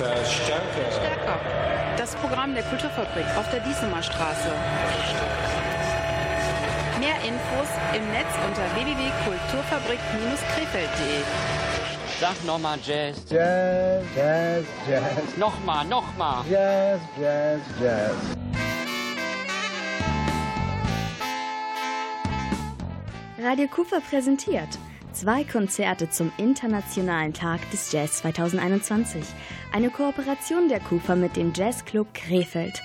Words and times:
Verstärker. 0.00 0.88
Stärker. 0.92 1.38
Das 1.98 2.16
Programm 2.16 2.54
der 2.54 2.62
Kulturfabrik 2.62 3.26
auf 3.36 3.50
der 3.50 3.60
Diesemer 3.60 4.02
Straße. 4.02 4.50
Mehr 6.98 7.16
Infos 7.16 7.68
im 7.94 8.10
Netz 8.10 8.28
unter 8.48 8.62
www.kulturfabrik-krefeld.de. 8.76 11.22
Sag 12.18 12.42
nochmal 12.46 12.78
Jazz. 12.82 13.26
Jazz, 13.28 14.02
Jazz, 14.16 14.64
Jazz. 14.88 15.36
Nochmal, 15.36 15.84
nochmal. 15.84 16.46
Jazz, 16.48 17.02
Jazz, 17.20 17.60
Jazz. 17.78 18.16
Radio 23.38 23.68
Cooper 23.68 24.00
präsentiert 24.00 24.78
zwei 25.20 25.44
Konzerte 25.44 26.08
zum 26.08 26.32
Internationalen 26.38 27.34
Tag 27.34 27.60
des 27.72 27.92
Jazz 27.92 28.20
2021. 28.20 29.22
Eine 29.70 29.90
Kooperation 29.90 30.70
der 30.70 30.80
Cooper 30.80 31.14
mit 31.14 31.36
dem 31.36 31.52
Jazzclub 31.54 32.14
Krefeld. 32.14 32.80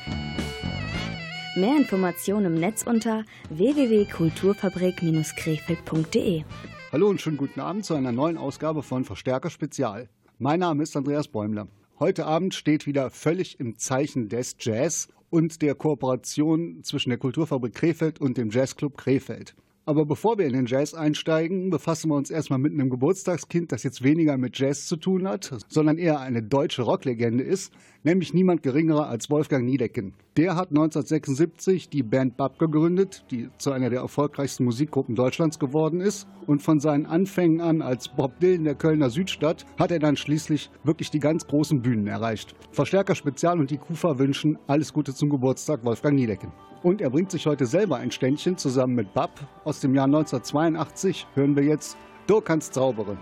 Mehr 1.56 1.78
Informationen 1.78 2.48
im 2.48 2.56
Netz 2.56 2.84
unter 2.86 3.24
www.kulturfabrik-krefeld.de. 3.52 6.44
Hallo 6.92 7.08
und 7.08 7.22
schönen 7.22 7.38
guten 7.38 7.62
Abend 7.62 7.86
zu 7.86 7.94
einer 7.94 8.12
neuen 8.12 8.38
Ausgabe 8.38 8.84
von 8.84 9.06
Verstärker 9.06 9.50
Spezial. 9.50 10.10
Mein 10.38 10.60
Name 10.60 10.84
ist 10.84 10.98
Andreas 10.98 11.30
Bäumler. 11.30 11.70
Heute 12.00 12.26
Abend 12.26 12.54
steht 12.54 12.86
wieder 12.86 13.12
völlig 13.12 13.62
im 13.62 13.78
Zeichen 13.78 14.28
des 14.28 14.58
Jazz 14.60 15.08
und 15.30 15.62
der 15.62 15.74
Kooperation 15.74 16.84
zwischen 16.84 17.12
der 17.12 17.18
Kulturfabrik 17.18 17.76
Krefeld 17.76 18.20
und 18.20 18.36
dem 18.36 18.50
Jazzclub 18.50 18.98
Krefeld. 18.98 19.56
Aber 19.88 20.06
bevor 20.06 20.40
wir 20.40 20.48
in 20.48 20.54
den 20.54 20.66
Jazz 20.66 20.96
einsteigen, 20.96 21.70
befassen 21.70 22.10
wir 22.10 22.16
uns 22.16 22.32
erstmal 22.32 22.58
mit 22.58 22.74
einem 22.74 22.90
Geburtstagskind, 22.90 23.72
das 23.72 23.84
jetzt 23.84 24.04
weniger 24.04 24.36
mit 24.36 24.58
Jazz 24.58 24.88
zu 24.88 24.98
tun 24.98 25.28
hat, 25.28 25.56
sondern 25.68 26.00
eher 26.00 26.20
eine 26.20 26.42
deutsche 26.42 26.82
Rocklegende 26.82 27.44
ist, 27.44 27.72
nämlich 28.04 28.34
niemand 28.34 28.64
geringerer 28.64 29.08
als 29.08 29.30
Wolfgang 29.30 29.64
Niedecken. 29.64 30.16
Der 30.38 30.56
hat 30.56 30.70
1976 30.70 31.90
die 31.90 32.02
Band 32.02 32.36
Bab 32.36 32.58
gegründet, 32.58 33.26
die 33.30 33.50
zu 33.60 33.72
einer 33.72 33.92
der 33.92 34.00
erfolgreichsten 34.00 34.66
Musikgruppen 34.66 35.14
Deutschlands 35.14 35.60
geworden 35.60 36.02
ist. 36.02 36.28
Und 36.48 36.64
von 36.64 36.80
seinen 36.80 37.06
Anfängen 37.06 37.62
an 37.62 37.84
als 37.84 38.08
Bob 38.08 38.40
Dylan 38.40 38.64
der 38.64 38.76
Kölner 38.76 39.12
Südstadt 39.12 39.66
hat 39.78 39.92
er 39.92 40.00
dann 40.00 40.18
schließlich 40.18 40.72
wirklich 40.84 41.12
die 41.12 41.20
ganz 41.20 41.46
großen 41.46 41.84
Bühnen 41.84 42.08
erreicht. 42.08 42.56
Verstärker 42.72 43.14
Spezial 43.14 43.60
und 43.60 43.70
die 43.70 43.78
Kufa 43.78 44.18
wünschen 44.18 44.58
alles 44.66 44.92
Gute 44.94 45.14
zum 45.14 45.30
Geburtstag 45.30 45.86
Wolfgang 45.86 46.16
Niedecken. 46.16 46.52
Und 46.86 47.02
er 47.02 47.10
bringt 47.10 47.32
sich 47.32 47.48
heute 47.48 47.66
selber 47.66 47.98
ein 47.98 48.12
Ständchen 48.12 48.60
zusammen 48.60 48.94
mit 48.94 49.12
Bab. 49.12 49.32
Aus 49.64 49.80
dem 49.80 49.96
Jahr 49.96 50.06
1982 50.06 51.26
hören 51.34 51.56
wir 51.56 51.64
jetzt 51.64 51.98
Du 52.28 52.40
kannst 52.42 52.76
zaubere. 52.76 53.18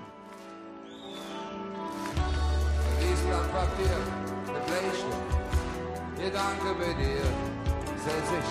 Wiesland 3.00 3.52
Papier 3.54 3.96
mit 4.52 4.66
Bleistift. 4.66 5.16
Gedanke 6.18 6.76
bei 6.78 6.92
dir, 7.02 7.24
setz 8.04 8.30
ich 8.38 8.50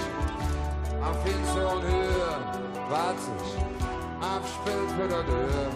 am 1.05 1.15
finsteren 1.27 1.83
Höhe, 1.83 2.33
wart 2.89 3.19
für 4.97 5.09
der 5.09 5.27
Tür, 5.27 5.71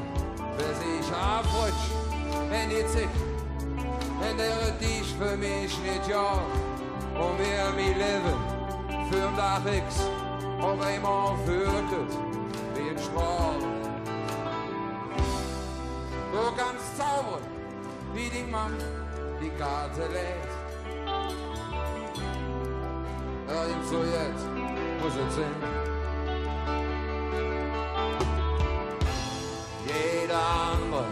bis 0.57 0.81
ich 0.81 1.13
abrutsch, 1.13 1.91
wenn 2.49 2.71
die 2.71 2.87
Zick, 2.87 3.11
wenn 4.19 4.39
der 4.39 4.71
dich 4.81 5.15
für 5.19 5.37
mich 5.37 5.79
nicht 5.83 6.09
ja, 6.09 6.41
und 7.21 7.39
wir 7.39 7.71
mi 7.77 7.93
leben 7.93 8.57
Tag 9.11 9.67
X 9.67 10.07
Strahl. 13.05 13.59
Du 16.33 16.39
kannst 16.57 16.97
zaubern, 16.97 17.43
wie 18.15 18.29
die 18.29 18.51
Mann 18.51 18.75
die 19.41 19.51
Karte 19.51 20.03
lädt. 20.13 20.51
Irgend 23.49 23.87
so 23.89 24.03
jetzt 24.03 24.47
muss 25.01 25.13
es 25.13 25.35
sein. 25.37 25.57
Jeder 29.87 30.41
andere 30.73 31.05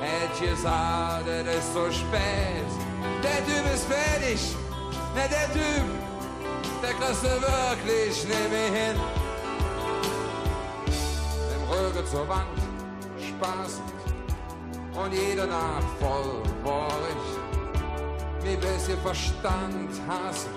hätte 0.00 0.50
gesagt, 0.50 1.26
es 1.28 1.58
ist 1.58 1.74
so 1.74 1.90
spät. 1.90 2.70
Der 3.22 3.46
Typ 3.46 3.74
ist 3.74 3.86
fertig, 3.86 4.56
ne, 5.14 5.28
der 5.28 5.52
Typ 5.52 5.99
der 6.82 6.94
du 6.94 7.42
wirklich 7.42 8.24
mehr 8.28 8.72
hin. 8.72 8.96
Im 11.54 11.62
Rücken 11.68 12.06
zur 12.06 12.28
Wand, 12.28 12.58
spaßend 13.18 13.92
und 14.94 15.12
jede 15.12 15.46
Nacht 15.46 15.86
voll 16.00 16.42
bohrig. 16.64 17.22
Wie 18.42 18.56
bisschen 18.56 18.98
Verstand 19.02 19.90
hassend, 20.08 20.54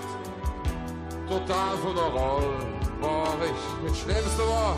total 1.28 1.76
von 1.82 1.94
der 1.94 2.04
Rolle 2.04 2.56
bohrig. 3.00 3.58
Das 3.86 3.98
Schlimmste 3.98 4.42
war, 4.48 4.76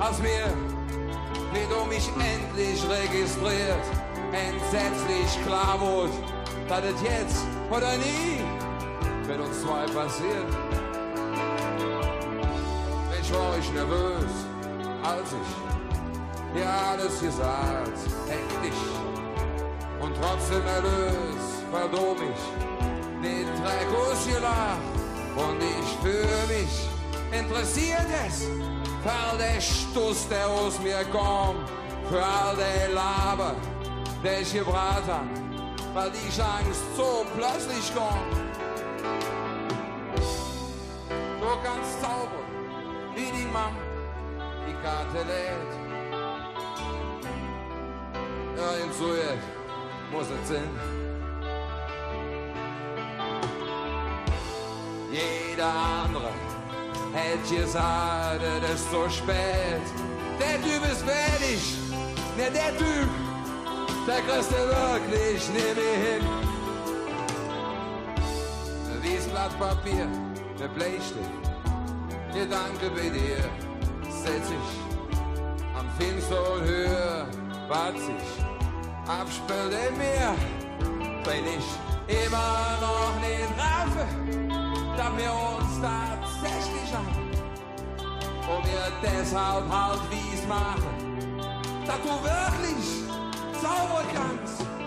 als 0.00 0.18
mir, 0.18 0.52
wie 1.52 1.66
du 1.72 1.84
mich 1.86 2.08
endlich 2.08 2.82
registriert, 2.88 3.84
entsetzlich 4.32 5.46
klar 5.46 5.80
wurde, 5.80 6.12
dass 6.68 6.84
es 6.84 7.02
jetzt 7.02 7.44
oder 7.70 7.96
nie 7.96 8.53
mit 9.26 9.40
uns 9.40 9.60
zwei 9.62 9.86
passiert. 9.86 10.48
Mensch, 13.10 13.32
war 13.32 13.58
ich 13.58 13.72
nervös, 13.72 14.32
als 15.02 15.32
ich 15.32 16.54
dir 16.54 16.68
alles 16.68 17.20
gesagt, 17.20 17.98
hektisch 18.28 18.82
und 20.00 20.14
trotzdem 20.20 20.66
erlöst, 20.66 21.64
verdom 21.70 22.16
ich 22.16 22.64
den 23.22 23.46
Dreck 23.62 23.88
ausgelacht 24.10 24.78
und 25.36 25.62
ich 25.62 25.88
für 26.02 26.52
mich 26.52 26.88
interessiert 27.32 28.06
es, 28.26 28.44
für 29.02 29.10
all 29.10 29.38
der 29.38 29.60
Stuss, 29.60 30.28
der 30.28 30.46
aus 30.48 30.78
mir 30.80 31.04
kommt, 31.10 31.68
für 32.10 32.22
all 32.22 32.54
der 32.56 32.94
Laber, 32.94 33.56
der 34.22 34.42
ich 34.42 34.52
gebracht 34.52 35.04
hab, 35.08 35.24
weil 35.94 36.10
die 36.10 36.30
Chance 36.30 36.80
so 36.96 37.24
plötzlich 37.34 37.94
kommt. 37.94 38.43
Du 41.44 41.50
kannst 41.62 42.00
zaubern, 42.00 42.48
wie 43.14 43.30
die 43.30 43.44
Mann 43.52 43.76
die 44.66 44.72
Karte 44.82 45.18
lädt. 45.28 45.72
Irgend 48.56 48.94
so 48.94 49.14
jetzt 49.14 49.48
muss 50.10 50.26
es 50.30 50.48
sein. 50.48 50.70
Jeder 55.12 55.72
andere 56.02 56.32
hätte 57.12 57.54
gesagt, 57.56 58.40
es 58.64 58.80
ist 58.80 58.90
so 58.90 59.06
spät. 59.10 59.84
Der 60.40 60.62
Typ 60.62 60.82
ist 60.90 61.02
fertig, 61.02 61.76
ne, 62.38 62.50
der 62.50 62.74
Typ, 62.78 63.10
der 64.06 64.20
kriegst 64.22 64.50
du 64.50 64.56
wirklich 64.56 65.48
nicht 65.50 65.76
mehr 65.76 65.98
hin. 66.06 66.26
Wie 69.02 69.30
Blatt 69.30 69.58
Papier 69.58 70.08
der 70.58 70.68
Bleistift. 70.68 71.30
Gedanke 72.32 72.90
bei 72.90 73.08
dir 73.08 73.38
setz 74.08 74.50
ich 74.50 75.78
am 75.78 75.88
finsteren 75.98 76.64
Höhe, 76.64 77.26
wart 77.68 77.98
sich, 77.98 78.44
abspielt 79.06 79.72
in 79.88 79.98
mir, 79.98 80.34
wenn 81.24 81.44
ich 81.44 82.24
immer 82.26 82.78
noch 82.80 83.14
nicht 83.20 83.50
raffe, 83.58 84.06
dass 84.96 85.16
wir 85.16 85.32
uns 85.32 85.80
tatsächlich 85.80 86.94
haben. 86.94 87.30
Und 88.46 88.64
wir 88.66 88.92
deshalb 89.02 89.64
halt 89.70 90.00
wie's 90.10 90.46
machen, 90.46 91.28
dass 91.86 92.00
du 92.02 92.12
wirklich 92.22 93.04
zaubern 93.60 94.06
kannst. 94.14 94.83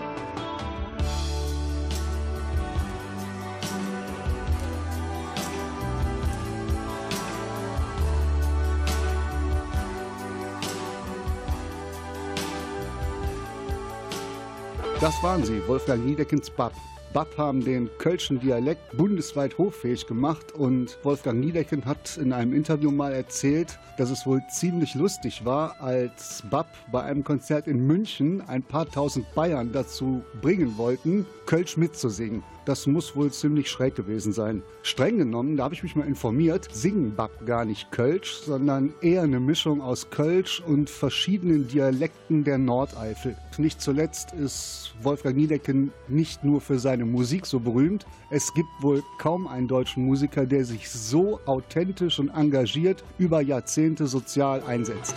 Das 15.00 15.22
waren 15.22 15.44
sie, 15.44 15.62
Wolfgang 15.68 16.04
Niedeckens 16.04 16.50
Bab. 16.50 16.72
Bab 17.12 17.28
haben 17.38 17.64
den 17.64 17.88
kölschen 17.98 18.40
Dialekt 18.40 18.96
bundesweit 18.96 19.56
hochfähig 19.56 20.08
gemacht 20.08 20.50
und 20.50 20.98
Wolfgang 21.04 21.38
Niedecken 21.38 21.84
hat 21.84 22.16
in 22.16 22.32
einem 22.32 22.52
Interview 22.52 22.90
mal 22.90 23.12
erzählt, 23.12 23.78
dass 23.96 24.10
es 24.10 24.26
wohl 24.26 24.42
ziemlich 24.50 24.96
lustig 24.96 25.44
war, 25.44 25.80
als 25.80 26.42
Bab 26.50 26.66
bei 26.90 27.00
einem 27.04 27.22
Konzert 27.22 27.68
in 27.68 27.86
München 27.86 28.42
ein 28.48 28.64
paar 28.64 28.90
tausend 28.90 29.32
Bayern 29.36 29.70
dazu 29.70 30.24
bringen 30.42 30.76
wollten, 30.76 31.24
Kölsch 31.46 31.76
mitzusingen. 31.76 32.42
Das 32.68 32.86
muss 32.86 33.16
wohl 33.16 33.32
ziemlich 33.32 33.70
schräg 33.70 33.94
gewesen 33.94 34.34
sein. 34.34 34.62
Streng 34.82 35.16
genommen, 35.16 35.56
da 35.56 35.64
habe 35.64 35.72
ich 35.72 35.82
mich 35.82 35.96
mal 35.96 36.06
informiert, 36.06 36.68
singen 36.70 37.16
Bab 37.16 37.46
gar 37.46 37.64
nicht 37.64 37.90
Kölsch, 37.92 38.42
sondern 38.44 38.92
eher 39.00 39.22
eine 39.22 39.40
Mischung 39.40 39.80
aus 39.80 40.10
Kölsch 40.10 40.60
und 40.60 40.90
verschiedenen 40.90 41.66
Dialekten 41.66 42.44
der 42.44 42.58
Nordeifel. 42.58 43.38
Nicht 43.56 43.80
zuletzt 43.80 44.34
ist 44.34 44.92
Wolfgang 45.02 45.34
Niedecken 45.34 45.92
nicht 46.08 46.44
nur 46.44 46.60
für 46.60 46.78
seine 46.78 47.06
Musik 47.06 47.46
so 47.46 47.58
berühmt. 47.58 48.04
Es 48.30 48.52
gibt 48.52 48.68
wohl 48.82 49.02
kaum 49.18 49.46
einen 49.46 49.66
deutschen 49.66 50.04
Musiker, 50.04 50.44
der 50.44 50.66
sich 50.66 50.90
so 50.90 51.40
authentisch 51.46 52.18
und 52.18 52.28
engagiert 52.28 53.02
über 53.18 53.40
Jahrzehnte 53.40 54.06
sozial 54.06 54.62
einsetzt. 54.62 55.14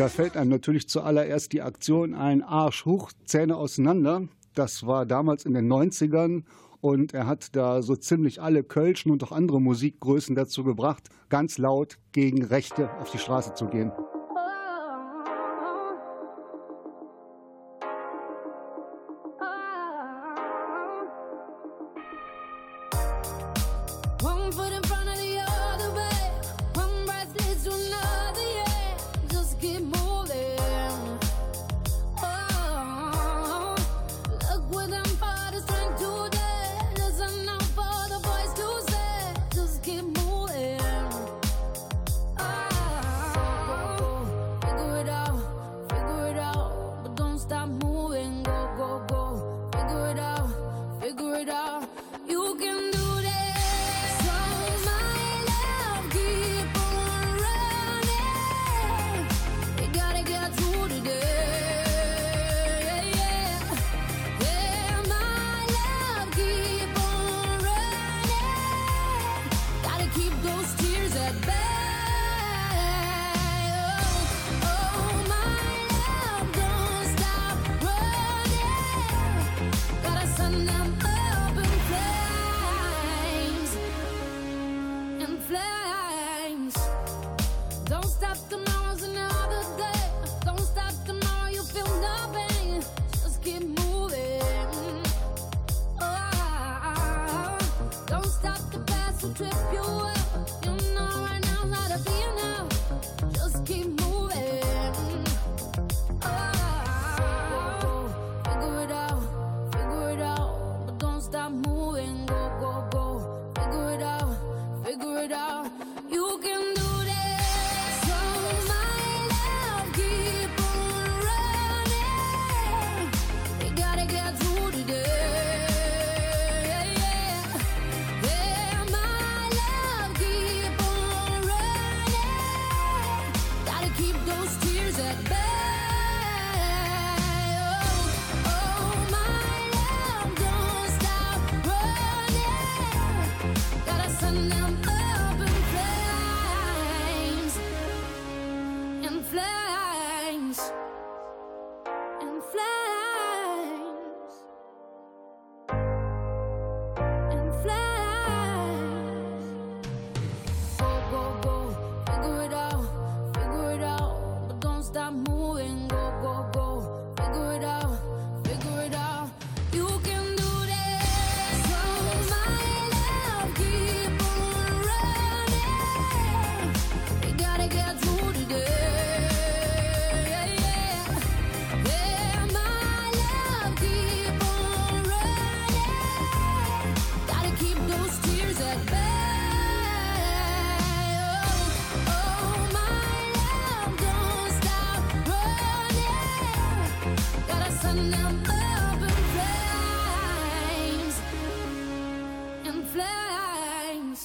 Da 0.00 0.08
fällt 0.08 0.34
einem 0.38 0.48
natürlich 0.48 0.88
zuallererst 0.88 1.52
die 1.52 1.60
Aktion 1.60 2.14
ein 2.14 2.42
Arsch 2.42 2.86
hoch, 2.86 3.12
Zähne 3.26 3.58
auseinander. 3.58 4.28
Das 4.54 4.86
war 4.86 5.04
damals 5.04 5.44
in 5.44 5.52
den 5.52 5.70
90ern 5.70 6.44
und 6.80 7.12
er 7.12 7.26
hat 7.26 7.54
da 7.54 7.82
so 7.82 7.96
ziemlich 7.96 8.40
alle 8.40 8.64
Kölschen 8.64 9.12
und 9.12 9.22
auch 9.22 9.30
andere 9.30 9.60
Musikgrößen 9.60 10.34
dazu 10.34 10.64
gebracht, 10.64 11.10
ganz 11.28 11.58
laut 11.58 11.98
gegen 12.12 12.42
Rechte 12.42 12.90
auf 12.98 13.10
die 13.10 13.18
Straße 13.18 13.52
zu 13.52 13.66
gehen. 13.66 13.92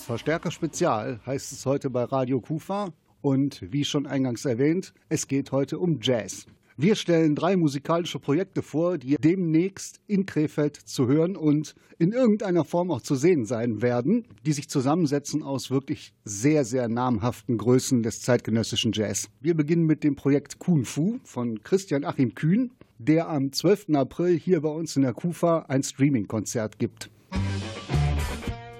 Verstärker 0.05 0.51
Spezial 0.51 1.19
heißt 1.25 1.51
es 1.51 1.65
heute 1.65 1.89
bei 1.89 2.03
Radio 2.03 2.39
Kufa. 2.39 2.93
Und 3.21 3.63
wie 3.71 3.83
schon 3.83 4.05
eingangs 4.05 4.45
erwähnt, 4.45 4.93
es 5.09 5.27
geht 5.27 5.51
heute 5.51 5.79
um 5.79 5.97
Jazz. 5.99 6.45
Wir 6.77 6.93
stellen 6.93 7.33
drei 7.33 7.55
musikalische 7.55 8.19
Projekte 8.19 8.61
vor, 8.61 8.99
die 8.99 9.15
demnächst 9.15 10.01
in 10.05 10.27
Krefeld 10.27 10.75
zu 10.75 11.07
hören 11.07 11.35
und 11.35 11.73
in 11.97 12.11
irgendeiner 12.11 12.65
Form 12.65 12.91
auch 12.91 13.01
zu 13.01 13.15
sehen 13.15 13.45
sein 13.45 13.81
werden, 13.81 14.27
die 14.45 14.53
sich 14.53 14.69
zusammensetzen 14.69 15.41
aus 15.41 15.71
wirklich 15.71 16.13
sehr, 16.23 16.65
sehr 16.65 16.87
namhaften 16.87 17.57
Größen 17.57 18.03
des 18.03 18.21
zeitgenössischen 18.21 18.91
Jazz. 18.91 19.29
Wir 19.41 19.55
beginnen 19.55 19.87
mit 19.87 20.03
dem 20.03 20.15
Projekt 20.15 20.59
Kung 20.59 20.85
Fu 20.85 21.17
von 21.23 21.63
Christian 21.63 22.03
Achim 22.03 22.35
Kühn, 22.35 22.73
der 22.99 23.27
am 23.27 23.51
12. 23.51 23.95
April 23.95 24.37
hier 24.37 24.61
bei 24.61 24.69
uns 24.69 24.95
in 24.97 25.01
der 25.01 25.13
Kufa 25.13 25.65
ein 25.67 25.81
Streaming-Konzert 25.81 26.77
gibt. 26.77 27.09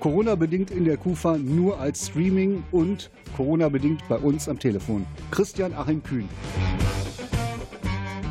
Corona-bedingt 0.05 0.69
in 0.69 0.85
der 0.85 0.97
KUFA 0.97 1.35
nur 1.35 1.79
als 1.79 2.09
Streaming 2.09 2.63
und 2.71 3.09
Corona-bedingt 3.35 4.07
bei 4.07 4.17
uns 4.17 4.47
am 4.47 4.59
Telefon. 4.59 5.07
Christian 5.31 5.73
Achim 5.73 6.03
Kühn. 6.03 6.29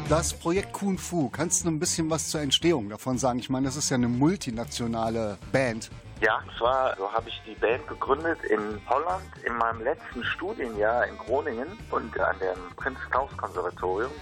Das 0.08 0.32
Projekt 0.34 0.72
Kung 0.72 0.96
Fu, 0.98 1.28
kannst 1.30 1.64
du 1.64 1.70
ein 1.70 1.80
bisschen 1.80 2.08
was 2.08 2.28
zur 2.28 2.42
Entstehung 2.42 2.90
davon 2.90 3.18
sagen? 3.18 3.40
Ich 3.40 3.50
meine, 3.50 3.66
das 3.66 3.74
ist 3.74 3.90
ja 3.90 3.96
eine 3.96 4.06
multinationale 4.06 5.36
Band. 5.50 5.90
Ja, 6.20 6.40
zwar 6.58 6.96
so 6.96 7.12
habe 7.12 7.28
ich 7.28 7.42
die 7.44 7.56
Band 7.56 7.84
gegründet 7.88 8.38
in 8.44 8.80
Holland 8.88 9.24
in 9.44 9.56
meinem 9.56 9.82
letzten 9.82 10.22
Studienjahr 10.22 11.08
in 11.08 11.18
Groningen 11.18 11.66
und 11.90 12.20
an 12.20 12.36
dem 12.38 12.76
Prinz 12.76 13.00
Klaus 13.10 13.36
Konservatorium 13.36 14.12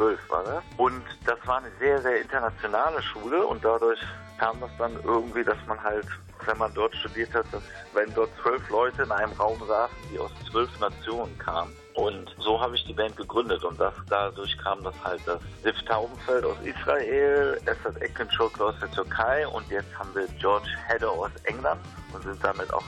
2012 0.00 0.30
war 0.30 0.44
das. 0.44 0.64
Und 0.78 1.02
das 1.26 1.38
war 1.46 1.58
eine 1.58 1.70
sehr, 1.78 2.00
sehr 2.00 2.22
internationale 2.22 3.02
Schule 3.02 3.46
und 3.46 3.62
dadurch 3.62 4.00
kam 4.38 4.58
das 4.60 4.70
dann 4.78 4.92
irgendwie, 5.04 5.44
dass 5.44 5.58
man 5.66 5.82
halt 5.82 6.06
wenn 6.46 6.56
man 6.56 6.72
dort 6.72 6.96
studiert 6.96 7.34
hat, 7.34 7.44
dass 7.52 7.62
wenn 7.92 8.12
dort 8.14 8.30
zwölf 8.42 8.66
Leute 8.70 9.02
in 9.02 9.12
einem 9.12 9.32
Raum 9.32 9.58
saßen, 9.68 9.94
die 10.10 10.18
aus 10.18 10.30
zwölf 10.50 10.70
Nationen 10.80 11.36
kamen. 11.38 11.70
Und 11.92 12.34
so 12.38 12.58
habe 12.58 12.76
ich 12.76 12.84
die 12.86 12.94
Band 12.94 13.14
gegründet 13.18 13.62
und 13.62 13.78
das, 13.78 13.92
dadurch 14.08 14.56
kam 14.56 14.82
das 14.82 14.94
halt 15.04 15.20
das 15.26 15.38
Div 15.62 15.76
Taubenfeld 15.86 16.46
aus 16.46 16.56
Israel, 16.64 17.60
Esad 17.66 18.00
Ekenschok 18.00 18.58
aus 18.58 18.74
der 18.80 18.90
Türkei 18.90 19.46
und 19.48 19.68
jetzt 19.68 19.94
haben 19.98 20.08
wir 20.14 20.26
George 20.40 20.70
Hedder 20.86 21.10
aus 21.10 21.30
England 21.44 21.80
und 22.14 22.22
sind 22.22 22.42
damit 22.42 22.72
auch 22.72 22.84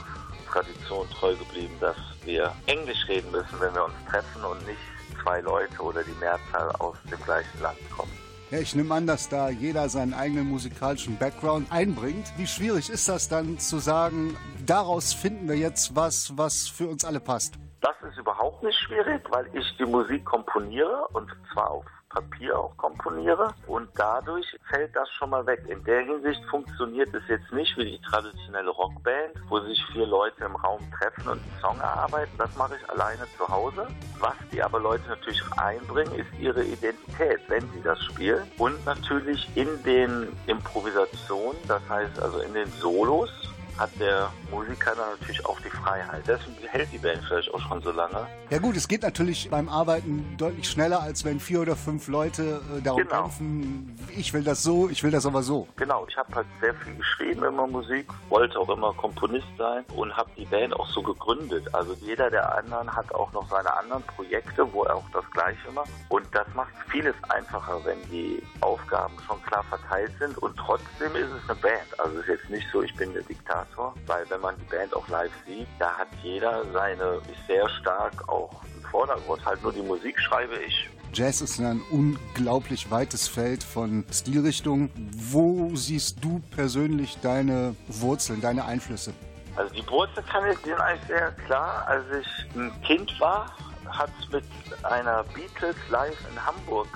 Tradition 0.51 1.07
treu 1.11 1.35
geblieben, 1.35 1.75
dass 1.79 1.97
wir 2.25 2.51
Englisch 2.65 3.07
reden 3.07 3.29
müssen, 3.29 3.59
wenn 3.59 3.75
wir 3.75 3.85
uns 3.85 3.93
treffen 4.09 4.43
und 4.43 4.65
nicht 4.65 4.92
zwei 5.21 5.41
Leute 5.41 5.81
oder 5.81 6.03
die 6.03 6.15
Mehrzahl 6.19 6.71
aus 6.79 6.97
dem 7.09 7.21
gleichen 7.23 7.61
Land 7.61 7.77
kommen. 7.95 8.11
Ja, 8.51 8.59
ich 8.59 8.75
nehme 8.75 8.93
an, 8.93 9.07
dass 9.07 9.29
da 9.29 9.49
jeder 9.49 9.89
seinen 9.89 10.13
eigenen 10.13 10.47
musikalischen 10.47 11.17
Background 11.17 11.71
einbringt. 11.71 12.31
Wie 12.37 12.45
schwierig 12.45 12.89
ist 12.89 13.09
das 13.09 13.27
dann 13.27 13.57
zu 13.57 13.79
sagen, 13.79 14.37
daraus 14.65 15.13
finden 15.13 15.47
wir 15.49 15.55
jetzt 15.55 15.95
was, 15.95 16.37
was 16.37 16.67
für 16.67 16.87
uns 16.87 17.03
alle 17.03 17.19
passt? 17.19 17.55
Das 17.81 17.95
ist 18.07 18.17
überhaupt 18.17 18.61
nicht 18.61 18.77
schwierig, 18.79 19.23
weil 19.31 19.47
ich 19.53 19.65
die 19.77 19.85
Musik 19.85 20.23
komponiere 20.25 21.07
und 21.13 21.29
zwar 21.51 21.71
auf 21.71 21.85
Papier 22.13 22.57
auch 22.57 22.75
komponiere 22.77 23.53
und 23.67 23.89
dadurch 23.95 24.45
fällt 24.69 24.95
das 24.95 25.09
schon 25.11 25.31
mal 25.31 25.45
weg. 25.45 25.63
In 25.67 25.83
der 25.83 26.01
Hinsicht 26.01 26.43
funktioniert 26.45 27.13
es 27.13 27.23
jetzt 27.27 27.51
nicht 27.51 27.75
wie 27.77 27.85
die 27.85 28.01
traditionelle 28.01 28.69
Rockband, 28.69 29.33
wo 29.49 29.59
sich 29.61 29.83
vier 29.91 30.05
Leute 30.05 30.45
im 30.45 30.55
Raum 30.55 30.79
treffen 30.97 31.29
und 31.29 31.41
einen 31.41 31.61
Song 31.61 31.79
erarbeiten. 31.79 32.31
Das 32.37 32.55
mache 32.55 32.75
ich 32.75 32.89
alleine 32.89 33.27
zu 33.37 33.47
Hause. 33.47 33.87
Was 34.19 34.35
die 34.51 34.61
aber 34.61 34.79
Leute 34.79 35.07
natürlich 35.07 35.41
einbringen, 35.57 36.13
ist 36.15 36.29
ihre 36.39 36.63
Identität, 36.63 37.39
wenn 37.47 37.69
sie 37.71 37.81
das 37.81 38.01
spielen 38.03 38.49
und 38.57 38.85
natürlich 38.85 39.49
in 39.55 39.81
den 39.83 40.35
Improvisationen, 40.47 41.59
das 41.67 41.81
heißt 41.89 42.19
also 42.21 42.39
in 42.39 42.53
den 42.53 42.71
Solos, 42.73 43.29
hat 43.77 43.89
der 43.99 44.31
Musiker 44.53 44.93
dann 44.95 45.09
natürlich 45.19 45.45
auch 45.45 45.59
die 45.61 45.69
Freiheit. 45.69 46.23
Deswegen 46.27 46.67
hält 46.67 46.91
die 46.91 46.97
Band 46.97 47.21
vielleicht 47.27 47.53
auch 47.53 47.59
schon 47.67 47.81
so 47.81 47.91
lange. 47.91 48.27
Ja 48.49 48.59
gut, 48.59 48.75
es 48.75 48.87
geht 48.87 49.01
natürlich 49.03 49.49
beim 49.49 49.67
Arbeiten 49.67 50.35
deutlich 50.37 50.69
schneller, 50.69 51.01
als 51.01 51.25
wenn 51.25 51.39
vier 51.39 51.61
oder 51.61 51.75
fünf 51.75 52.07
Leute 52.07 52.61
äh, 52.77 52.81
darum 52.81 53.01
Genau. 53.03 53.21
kämpfen, 53.23 53.97
ich 54.15 54.33
will 54.33 54.43
das 54.43 54.61
so, 54.63 54.89
ich 54.89 55.03
will 55.03 55.11
das 55.11 55.25
aber 55.25 55.41
so. 55.43 55.67
Genau, 55.75 56.05
ich 56.07 56.15
habe 56.17 56.33
halt 56.35 56.47
sehr 56.61 56.73
viel 56.75 56.95
geschrieben 56.95 57.43
immer 57.43 57.67
Musik, 57.67 58.07
wollte 58.29 58.57
auch 58.59 58.69
immer 58.69 58.93
Komponist 58.93 59.47
sein 59.57 59.83
und 59.95 60.15
habe 60.15 60.29
die 60.37 60.45
Band 60.45 60.73
auch 60.79 60.87
so 60.89 61.01
gegründet. 61.01 61.65
Also 61.73 61.93
jeder 62.01 62.29
der 62.29 62.55
anderen 62.57 62.93
hat 62.95 63.13
auch 63.13 63.31
noch 63.33 63.49
seine 63.49 63.75
anderen 63.75 64.03
Projekte, 64.03 64.71
wo 64.71 64.83
er 64.83 64.95
auch 64.95 65.09
das 65.13 65.23
Gleiche 65.31 65.71
macht. 65.73 65.89
Und 66.09 66.25
das 66.31 66.47
macht 66.55 66.71
vieles 66.89 67.15
einfacher, 67.29 67.79
wenn 67.83 67.97
die 68.11 68.41
Aufgaben 68.61 69.13
schon 69.27 69.41
klar 69.43 69.63
verteilt 69.63 70.11
sind. 70.19 70.37
Und 70.37 70.55
trotzdem 70.57 71.15
ist 71.15 71.31
es 71.31 71.49
eine 71.49 71.59
Band. 71.59 71.99
Also 71.99 72.17
es 72.19 72.21
ist 72.21 72.27
jetzt 72.29 72.49
nicht 72.49 72.67
so, 72.71 72.81
ich 72.83 72.95
bin 72.95 73.13
der 73.13 73.23
Diktator, 73.23 73.93
weil 74.07 74.25
wenn 74.29 74.41
man 74.43 74.55
die 74.57 74.65
Band 74.65 74.95
auch 74.95 75.07
live 75.07 75.31
sieht, 75.47 75.67
da 75.79 75.97
hat 75.97 76.09
jeder 76.21 76.63
seine, 76.71 77.21
ist 77.31 77.47
sehr 77.47 77.67
stark 77.69 78.29
auch 78.29 78.51
im 78.75 78.83
Vordergrund. 78.89 79.43
Halt 79.43 79.63
nur 79.63 79.73
die 79.73 79.81
Musik 79.81 80.19
schreibe 80.19 80.55
ich. 80.57 80.89
Jazz 81.13 81.41
ist 81.41 81.59
ein 81.59 81.81
unglaublich 81.91 82.91
weites 82.91 83.27
Feld 83.27 83.63
von 83.63 84.03
Stilrichtungen. 84.11 84.91
Wo 85.13 85.75
siehst 85.75 86.23
du 86.23 86.41
persönlich 86.51 87.17
deine 87.21 87.75
Wurzeln, 87.87 88.41
deine 88.41 88.65
Einflüsse? 88.65 89.13
Also 89.55 89.73
die 89.73 89.87
Wurzeln 89.87 90.25
kann 90.25 90.49
ich, 90.51 90.57
sind 90.59 90.79
eigentlich 90.79 91.07
sehr 91.07 91.31
klar. 91.45 91.87
Als 91.87 92.05
ich 92.19 92.55
ein 92.55 92.71
Kind 92.81 93.19
war, 93.19 93.55
hat 93.87 94.09
es 94.19 94.31
mit 94.31 94.43
einer 94.83 95.23
Beatles 95.35 95.75
live 95.89 96.17
in 96.31 96.45
Hamburg 96.45 96.87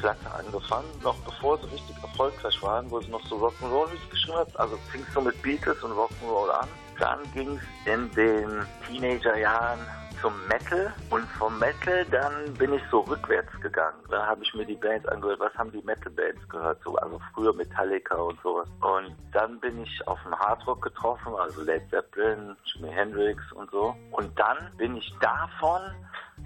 Platte 0.00 0.30
angefangen, 0.32 0.88
noch 1.02 1.16
bevor 1.18 1.58
sie 1.58 1.66
richtig 1.66 1.94
erfolgreich 2.02 2.60
waren, 2.62 2.90
wo 2.90 3.00
sie 3.00 3.10
noch 3.10 3.24
so 3.26 3.36
Rock'n'Roll 3.36 3.88
geschrieben 4.10 4.38
hat. 4.38 4.58
Also 4.58 4.78
fing 4.90 5.04
so 5.14 5.20
mit 5.20 5.40
Beatles 5.42 5.82
und 5.82 5.92
Rock'n'Roll 5.92 6.48
an. 6.50 6.68
Dann 7.00 7.18
ging 7.34 7.56
es 7.56 7.92
in 7.92 8.10
den 8.12 8.62
Teenagerjahren 8.86 9.80
zum 10.20 10.34
Metal 10.48 10.92
und 11.08 11.24
vom 11.38 11.58
Metal 11.58 12.04
dann 12.10 12.52
bin 12.54 12.74
ich 12.74 12.82
so 12.90 13.00
rückwärts 13.00 13.50
gegangen. 13.60 13.96
Da 14.10 14.26
habe 14.26 14.42
ich 14.42 14.52
mir 14.54 14.66
die 14.66 14.74
Bands 14.74 15.08
angehört, 15.08 15.40
was 15.40 15.54
haben 15.54 15.72
die 15.72 15.82
Metal-Bands 15.82 16.48
gehört, 16.48 16.78
so, 16.84 16.94
also 16.96 17.18
früher 17.32 17.54
Metallica 17.54 18.16
und 18.16 18.38
sowas. 18.42 18.68
Und 18.80 19.16
dann 19.32 19.58
bin 19.60 19.82
ich 19.82 20.06
auf 20.06 20.18
den 20.24 20.34
Hardrock 20.38 20.82
getroffen, 20.82 21.32
also 21.38 21.62
Led 21.62 21.88
Zeppelin, 21.90 22.54
Jimi 22.64 22.92
Hendrix 22.92 23.40
und 23.52 23.70
so. 23.70 23.96
Und 24.10 24.38
dann 24.38 24.58
bin 24.76 24.96
ich 24.96 25.12
davon 25.20 25.80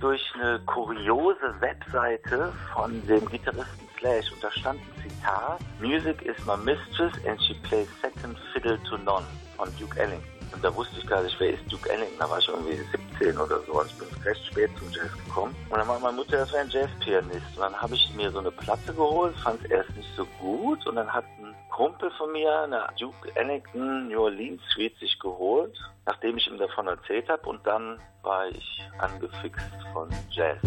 durch 0.00 0.22
eine 0.34 0.60
kuriose 0.66 1.54
Webseite 1.60 2.52
von 2.72 3.04
dem 3.06 3.28
Gitarristen 3.28 3.88
Slash 3.98 4.32
und 4.32 4.44
da 4.44 4.50
stand 4.50 4.80
ein 4.80 5.02
Zitat, 5.02 5.60
Music 5.80 6.22
is 6.22 6.36
my 6.46 6.56
mistress 6.56 7.14
and 7.26 7.40
she 7.42 7.54
plays 7.62 7.88
second 8.02 8.36
fiddle 8.52 8.78
to 8.88 8.98
none 8.98 9.24
von 9.56 9.68
Duke 9.78 9.98
Ellington. 9.98 10.43
Und 10.54 10.64
da 10.64 10.74
wusste 10.74 10.98
ich 10.98 11.06
gar 11.06 11.22
nicht, 11.22 11.34
wer 11.40 11.54
ist 11.54 11.72
Duke 11.72 11.90
Ellington, 11.90 12.18
da 12.18 12.30
war 12.30 12.38
ich 12.38 12.48
irgendwie 12.48 12.78
17 13.18 13.36
oder 13.38 13.60
so. 13.62 13.78
Also 13.78 13.90
ich 13.90 13.98
bin 13.98 14.22
recht 14.22 14.46
spät 14.46 14.70
zum 14.78 14.88
Jazz 14.92 15.12
gekommen. 15.24 15.54
Und 15.68 15.78
dann 15.78 15.88
war 15.88 15.98
meine 15.98 16.16
Mutter, 16.16 16.36
das 16.36 16.52
wäre 16.52 16.62
ein 16.62 16.70
Jazzpianist. 16.70 17.56
Und 17.56 17.60
dann 17.60 17.74
habe 17.74 17.94
ich 17.94 18.14
mir 18.14 18.30
so 18.30 18.38
eine 18.38 18.52
Platte 18.52 18.94
geholt, 18.94 19.34
fand 19.38 19.64
es 19.64 19.70
erst 19.70 19.96
nicht 19.96 20.08
so 20.16 20.24
gut. 20.40 20.86
Und 20.86 20.94
dann 20.94 21.12
hat 21.12 21.24
ein 21.38 21.54
Kumpel 21.70 22.10
von 22.12 22.30
mir 22.30 22.60
eine 22.60 22.86
Duke 22.98 23.34
Ellington 23.34 24.08
New 24.08 24.20
Orleans 24.20 24.62
Suite 24.72 24.96
sich 24.98 25.18
geholt, 25.18 25.76
nachdem 26.06 26.36
ich 26.36 26.46
ihm 26.46 26.58
davon 26.58 26.86
erzählt 26.86 27.28
habe. 27.28 27.48
Und 27.48 27.66
dann 27.66 27.98
war 28.22 28.46
ich 28.46 28.82
angefixt 28.98 29.74
von 29.92 30.08
Jazz. 30.30 30.60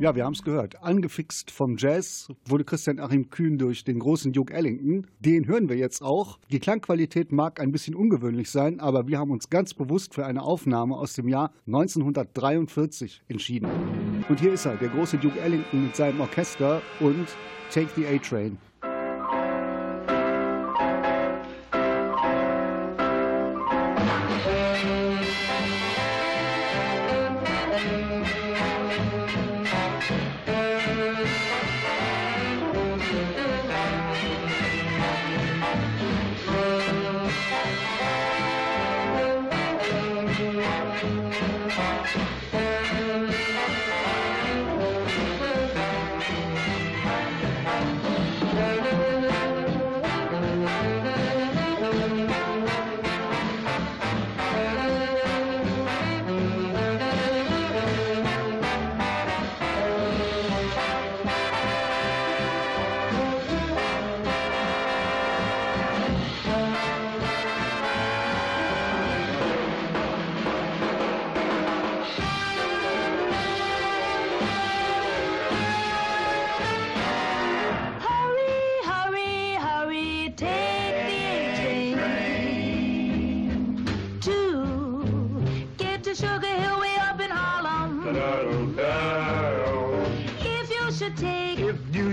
Ja, 0.00 0.16
wir 0.16 0.24
haben 0.24 0.32
es 0.32 0.42
gehört. 0.42 0.82
Angefixt 0.82 1.50
vom 1.50 1.76
Jazz 1.76 2.32
wurde 2.46 2.64
Christian 2.64 3.00
Achim 3.00 3.28
Kühn 3.28 3.58
durch 3.58 3.84
den 3.84 3.98
großen 3.98 4.32
Duke 4.32 4.50
Ellington. 4.54 5.06
Den 5.18 5.46
hören 5.46 5.68
wir 5.68 5.76
jetzt 5.76 6.00
auch. 6.00 6.38
Die 6.50 6.58
Klangqualität 6.58 7.32
mag 7.32 7.60
ein 7.60 7.70
bisschen 7.70 7.94
ungewöhnlich 7.94 8.50
sein, 8.50 8.80
aber 8.80 9.08
wir 9.08 9.18
haben 9.18 9.30
uns 9.30 9.50
ganz 9.50 9.74
bewusst 9.74 10.14
für 10.14 10.24
eine 10.24 10.42
Aufnahme 10.42 10.96
aus 10.96 11.12
dem 11.12 11.28
Jahr 11.28 11.52
1943 11.66 13.24
entschieden. 13.28 13.68
Und 14.30 14.40
hier 14.40 14.54
ist 14.54 14.64
er, 14.64 14.76
der 14.76 14.88
große 14.88 15.18
Duke 15.18 15.38
Ellington 15.38 15.84
mit 15.84 15.96
seinem 15.96 16.22
Orchester 16.22 16.80
und 17.00 17.26
Take 17.70 17.90
the 17.94 18.06
A-Train. 18.06 18.56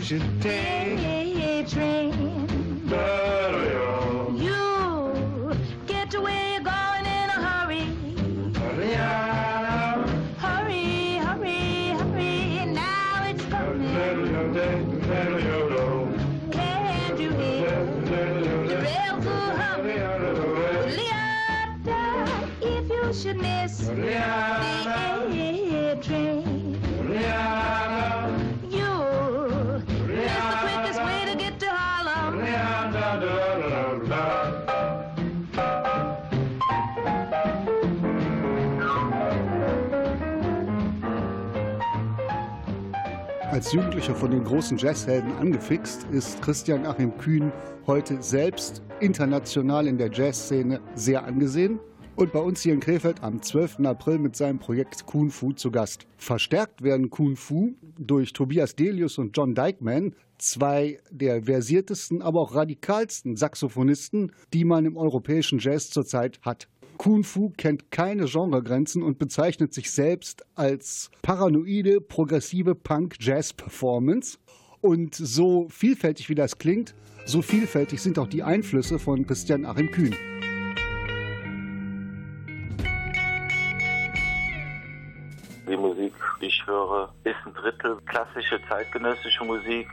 Should 0.07 0.41
take 0.41 0.86
Als 43.67 43.73
Jugendlicher 43.73 44.15
von 44.15 44.31
den 44.31 44.45
großen 44.45 44.77
Jazzhelden 44.77 45.33
angefixt, 45.33 46.05
ist 46.13 46.41
Christian 46.41 46.85
Achim 46.85 47.17
Kühn 47.17 47.51
heute 47.85 48.23
selbst 48.23 48.81
international 49.01 49.87
in 49.87 49.97
der 49.97 50.09
Jazzszene 50.09 50.79
sehr 50.95 51.25
angesehen 51.25 51.77
und 52.15 52.31
bei 52.31 52.39
uns 52.39 52.61
hier 52.61 52.73
in 52.73 52.79
Krefeld 52.79 53.21
am 53.21 53.41
12. 53.41 53.79
April 53.83 54.19
mit 54.19 54.37
seinem 54.37 54.57
Projekt 54.57 55.05
Kung 55.05 55.31
Fu 55.31 55.51
zu 55.51 55.69
Gast. 55.69 56.07
Verstärkt 56.15 56.81
werden 56.81 57.09
Kung 57.09 57.35
Fu 57.35 57.73
durch 57.99 58.31
Tobias 58.31 58.73
Delius 58.73 59.17
und 59.17 59.35
John 59.35 59.53
Dykeman, 59.53 60.15
zwei 60.37 60.99
der 61.11 61.43
versiertesten, 61.43 62.21
aber 62.21 62.39
auch 62.39 62.55
radikalsten 62.55 63.35
Saxophonisten, 63.35 64.31
die 64.53 64.63
man 64.63 64.85
im 64.85 64.95
europäischen 64.95 65.59
Jazz 65.59 65.89
zurzeit 65.89 66.39
hat. 66.41 66.69
Kung 66.97 67.23
Fu 67.23 67.51
kennt 67.51 67.91
keine 67.91 68.25
Genregrenzen 68.25 69.03
und 69.03 69.19
bezeichnet 69.19 69.71
sich 69.71 69.91
selbst 69.91 70.43
als 70.55 71.11
paranoide, 71.21 72.01
progressive 72.01 72.73
Punk-Jazz-Performance. 72.73 74.39
Und 74.81 75.13
so 75.13 75.67
vielfältig 75.69 76.27
wie 76.29 76.35
das 76.35 76.57
klingt, 76.57 76.95
so 77.25 77.43
vielfältig 77.43 78.01
sind 78.01 78.17
auch 78.17 78.27
die 78.27 78.41
Einflüsse 78.41 78.97
von 78.97 79.27
Christian 79.27 79.65
Achim 79.65 79.91
Kühn. 79.91 80.15
Die 85.69 85.77
Musik, 85.77 86.13
die 86.41 86.45
ich 86.47 86.65
höre, 86.65 87.13
ist 87.23 87.35
ein 87.45 87.53
Drittel 87.53 87.97
klassische 88.07 88.59
zeitgenössische 88.67 89.43
Musik. 89.43 89.87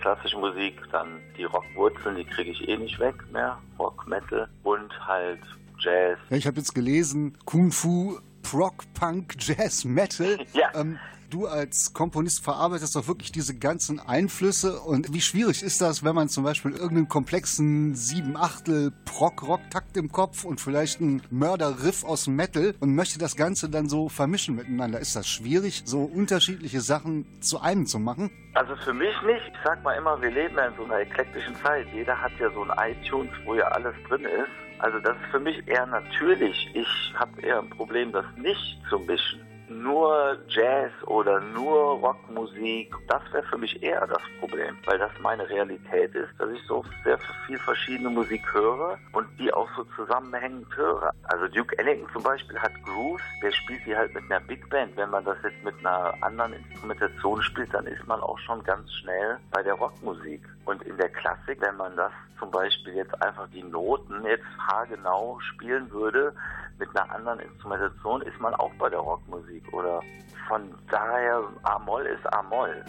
Klassische 0.00 0.38
Musik, 0.38 0.80
dann 0.92 1.20
die 1.36 1.44
Rockwurzeln, 1.44 2.16
die 2.16 2.24
kriege 2.24 2.50
ich 2.50 2.68
eh 2.68 2.76
nicht 2.76 2.98
weg 2.98 3.14
mehr. 3.32 3.58
Rock, 3.78 4.06
Metal 4.06 4.48
und 4.62 4.90
halt 5.06 5.40
Jazz. 5.80 6.18
Ja, 6.28 6.36
ich 6.36 6.46
habe 6.46 6.58
jetzt 6.58 6.74
gelesen, 6.74 7.36
Kung 7.44 7.72
Fu, 7.72 8.18
Prog, 8.42 8.84
Punk, 8.94 9.34
Jazz, 9.38 9.84
Metal. 9.84 10.38
Ja. 10.52 10.70
Ähm, 10.74 10.98
du 11.30 11.46
als 11.46 11.92
Komponist 11.92 12.42
verarbeitest 12.42 12.96
doch 12.96 13.06
wirklich 13.06 13.32
diese 13.32 13.56
ganzen 13.56 14.00
Einflüsse. 14.00 14.80
Und 14.80 15.14
wie 15.14 15.20
schwierig 15.20 15.62
ist 15.62 15.80
das, 15.80 16.04
wenn 16.04 16.14
man 16.14 16.28
zum 16.28 16.44
Beispiel 16.44 16.72
irgendeinen 16.72 17.08
komplexen 17.08 17.94
sieben 17.94 18.36
Achtel 18.36 18.92
Prog-Rock-Takt 19.04 19.96
im 19.96 20.10
Kopf 20.10 20.44
und 20.44 20.60
vielleicht 20.60 21.00
einen 21.00 21.22
Mörder-Riff 21.30 22.04
aus 22.04 22.26
Metal 22.26 22.74
und 22.80 22.94
möchte 22.94 23.18
das 23.18 23.36
Ganze 23.36 23.68
dann 23.68 23.88
so 23.88 24.08
vermischen 24.08 24.56
miteinander? 24.56 24.98
Ist 24.98 25.16
das 25.16 25.28
schwierig, 25.28 25.82
so 25.84 26.02
unterschiedliche 26.02 26.80
Sachen 26.80 27.40
zu 27.40 27.60
einem 27.60 27.86
zu 27.86 27.98
machen? 27.98 28.30
Also 28.54 28.74
für 28.76 28.92
mich 28.92 29.14
nicht. 29.24 29.46
Ich 29.52 29.58
sag 29.64 29.82
mal 29.84 29.94
immer, 29.94 30.20
wir 30.20 30.30
leben 30.30 30.56
ja 30.56 30.66
in 30.66 30.76
so 30.76 30.84
einer 30.84 31.00
eklektischen 31.00 31.54
Zeit. 31.56 31.86
Jeder 31.94 32.20
hat 32.20 32.32
ja 32.40 32.50
so 32.52 32.64
ein 32.64 32.92
iTunes, 32.92 33.30
wo 33.44 33.54
ja 33.54 33.68
alles 33.68 33.94
drin 34.08 34.24
ist. 34.24 34.69
Also 34.80 34.98
das 35.00 35.16
ist 35.16 35.30
für 35.30 35.40
mich 35.40 35.66
eher 35.68 35.86
natürlich. 35.86 36.70
Ich 36.74 37.14
habe 37.14 37.40
eher 37.42 37.58
ein 37.58 37.70
Problem, 37.70 38.12
das 38.12 38.24
nicht 38.36 38.78
zu 38.88 38.98
mischen. 39.00 39.40
Nur 39.70 40.36
Jazz 40.48 40.90
oder 41.06 41.40
nur 41.40 42.00
Rockmusik, 42.00 42.92
das 43.06 43.22
wäre 43.32 43.44
für 43.44 43.56
mich 43.56 43.80
eher 43.80 44.04
das 44.04 44.20
Problem, 44.40 44.76
weil 44.84 44.98
das 44.98 45.12
meine 45.22 45.48
Realität 45.48 46.12
ist, 46.12 46.28
dass 46.38 46.50
ich 46.50 46.60
so 46.66 46.84
sehr 47.04 47.16
viel 47.46 47.56
verschiedene 47.56 48.10
Musik 48.10 48.42
höre 48.52 48.98
und 49.12 49.28
die 49.38 49.52
auch 49.54 49.68
so 49.76 49.84
zusammenhängend 49.94 50.66
höre. 50.76 51.12
Also 51.22 51.46
Duke 51.46 51.78
Ellington 51.78 52.08
zum 52.12 52.24
Beispiel 52.24 52.58
hat 52.58 52.72
Grooves, 52.82 53.22
der 53.44 53.52
spielt 53.52 53.86
die 53.86 53.96
halt 53.96 54.12
mit 54.12 54.24
einer 54.24 54.40
Big 54.40 54.68
Band. 54.70 54.96
Wenn 54.96 55.10
man 55.10 55.24
das 55.24 55.36
jetzt 55.44 55.62
mit 55.62 55.74
einer 55.78 56.14
anderen 56.20 56.54
Instrumentation 56.54 57.40
spielt, 57.40 57.72
dann 57.72 57.86
ist 57.86 58.04
man 58.08 58.20
auch 58.20 58.40
schon 58.40 58.64
ganz 58.64 58.92
schnell 58.94 59.38
bei 59.52 59.62
der 59.62 59.74
Rockmusik. 59.74 60.42
Und 60.64 60.82
in 60.82 60.96
der 60.96 61.10
Klassik, 61.10 61.60
wenn 61.60 61.76
man 61.76 61.94
das 61.94 62.10
zum 62.40 62.50
Beispiel 62.50 62.94
jetzt 62.94 63.22
einfach 63.22 63.46
die 63.50 63.62
Noten 63.62 64.24
jetzt 64.24 64.44
haargenau 64.58 65.38
spielen 65.40 65.88
würde, 65.92 66.34
mit 66.80 66.88
einer 66.96 67.14
anderen 67.14 67.38
Instrumentation 67.40 68.22
ist 68.22 68.40
man 68.40 68.54
auch 68.54 68.72
bei 68.78 68.88
der 68.88 68.98
Rockmusik. 68.98 69.72
Oder 69.72 70.00
von 70.48 70.74
daher, 70.90 71.44
A-Moll 71.62 72.06
ist 72.06 72.26
A-Moll. 72.32 72.84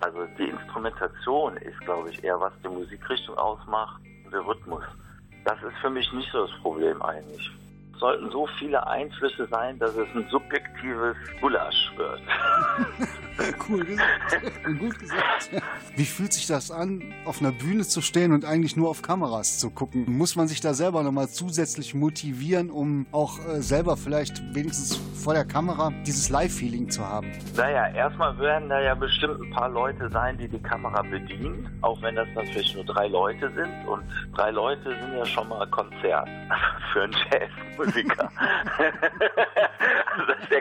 Also 0.00 0.26
die 0.38 0.48
Instrumentation 0.48 1.56
ist, 1.58 1.78
glaube 1.80 2.10
ich, 2.10 2.24
eher 2.24 2.40
was 2.40 2.52
die 2.64 2.68
Musikrichtung 2.68 3.36
ausmacht 3.36 4.00
der 4.32 4.40
Rhythmus. 4.46 4.84
Das 5.44 5.62
ist 5.62 5.76
für 5.80 5.90
mich 5.90 6.10
nicht 6.12 6.30
so 6.32 6.46
das 6.46 6.56
Problem 6.62 7.02
eigentlich. 7.02 7.50
Es 8.02 8.06
sollten 8.08 8.30
so 8.32 8.48
viele 8.58 8.84
Einflüsse 8.84 9.46
sein, 9.48 9.78
dass 9.78 9.94
es 9.94 10.08
ein 10.16 10.26
subjektives 10.28 11.14
Gulasch 11.40 11.92
wird. 11.96 12.20
cool 13.68 13.84
gesagt. 13.84 14.10
Gut 14.80 14.98
gesagt. 14.98 15.50
Wie 15.94 16.04
fühlt 16.04 16.32
sich 16.32 16.48
das 16.48 16.72
an, 16.72 17.14
auf 17.24 17.40
einer 17.40 17.52
Bühne 17.52 17.84
zu 17.84 18.00
stehen 18.00 18.32
und 18.32 18.44
eigentlich 18.44 18.76
nur 18.76 18.88
auf 18.88 19.02
Kameras 19.02 19.58
zu 19.58 19.70
gucken? 19.70 20.04
Muss 20.08 20.34
man 20.34 20.48
sich 20.48 20.60
da 20.60 20.74
selber 20.74 21.04
nochmal 21.04 21.28
zusätzlich 21.28 21.94
motivieren, 21.94 22.70
um 22.70 23.06
auch 23.12 23.38
äh, 23.38 23.62
selber 23.62 23.96
vielleicht 23.96 24.42
wenigstens 24.52 24.96
vor 25.22 25.34
der 25.34 25.44
Kamera 25.44 25.92
dieses 26.04 26.28
Live-Feeling 26.28 26.90
zu 26.90 27.06
haben? 27.06 27.30
Naja, 27.56 27.86
erstmal 27.94 28.36
werden 28.38 28.68
da 28.68 28.80
ja 28.80 28.94
bestimmt 28.94 29.40
ein 29.40 29.50
paar 29.50 29.68
Leute 29.68 30.10
sein, 30.10 30.36
die 30.38 30.48
die 30.48 30.62
Kamera 30.62 31.02
bedienen, 31.02 31.68
auch 31.82 32.02
wenn 32.02 32.16
das 32.16 32.26
vielleicht 32.34 32.74
nur 32.74 32.84
drei 32.84 33.06
Leute 33.06 33.50
sind. 33.54 33.86
Und 33.86 34.02
drei 34.34 34.50
Leute 34.50 34.90
sind 35.00 35.16
ja 35.16 35.24
schon 35.24 35.48
mal 35.48 35.66
Konzert 35.68 36.28
für 36.92 37.04
einen 37.04 37.12
Jazzmusiker. 37.30 37.91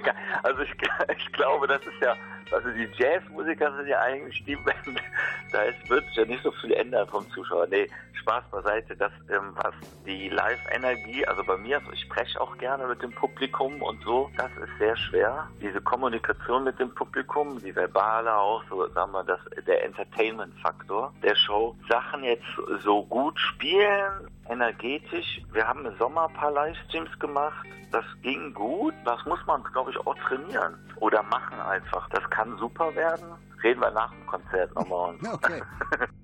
ge- 0.02 0.14
also 0.44 0.62
ich, 0.62 0.76
ich 1.18 1.32
glaube, 1.34 1.68
das 1.68 1.82
ist 1.82 2.02
ja 2.02 2.16
also 2.54 2.70
die 2.72 2.90
Jazzmusiker 2.98 3.76
sind 3.78 3.88
ja 3.88 4.00
eigentlich 4.00 4.44
die 4.46 4.58
da 5.52 5.60
wird 5.88 6.06
sich 6.08 6.16
ja 6.16 6.26
nicht 6.26 6.44
so 6.44 6.52
viel 6.52 6.74
ändern 6.74 7.08
vom 7.08 7.30
Zuschauer. 7.32 7.68
Nee, 7.68 7.88
Spaß 8.22 8.44
beiseite, 8.52 8.96
das, 8.96 9.12
ähm, 9.30 9.54
was 9.56 9.74
die 10.06 10.30
Live-Energie, 10.30 11.26
also 11.26 11.44
bei 11.44 11.58
mir, 11.58 11.78
also 11.80 11.92
ich 11.92 12.02
spreche 12.02 12.40
auch 12.40 12.58
gerne 12.58 12.88
mit 12.88 13.02
dem 13.02 13.12
Publikum 13.12 13.82
und 13.82 14.02
so, 14.04 14.30
das 14.38 14.52
ist 14.52 14.78
sehr 14.80 14.96
schwer. 14.96 15.48
Diese 15.62 15.82
Kommunikation 15.82 16.64
mit 16.64 16.80
dem 16.80 16.94
Publikum, 16.94 17.60
die 17.62 17.76
verbale 17.76 18.36
auch, 18.36 18.64
so 18.70 18.88
sagen 18.90 19.12
wir, 19.12 19.24
das, 19.24 19.40
der 19.66 19.84
Entertainment-Faktor 19.86 21.14
der 21.24 21.36
Show. 21.36 21.76
Sachen 21.90 22.24
jetzt 22.24 22.46
so 22.84 23.04
gut 23.06 23.40
spielen, 23.40 24.30
energetisch. 24.50 25.42
Wir 25.52 25.68
haben 25.68 25.86
im 25.86 25.98
Sommer 25.98 26.28
ein 26.28 26.34
paar 26.34 26.52
Livestreams 26.52 27.18
gemacht. 27.20 27.66
Das 27.92 28.06
ging 28.22 28.54
gut. 28.54 28.94
Das 29.06 29.24
muss 29.26 29.40
man, 29.46 29.64
glaube 29.64 29.92
ich, 29.92 29.98
auch 29.98 30.16
trainieren 30.28 30.78
oder 30.98 31.24
machen 31.24 31.60
einfach. 31.60 32.08
Das 32.10 32.28
kann 32.30 32.41
super 32.60 32.94
werden. 32.96 33.26
Reden 33.64 33.80
wir 33.80 33.92
nach 33.92 34.12
dem 34.12 34.26
Konzert 34.26 34.74
nochmal. 34.76 35.16
Okay. 35.34 35.62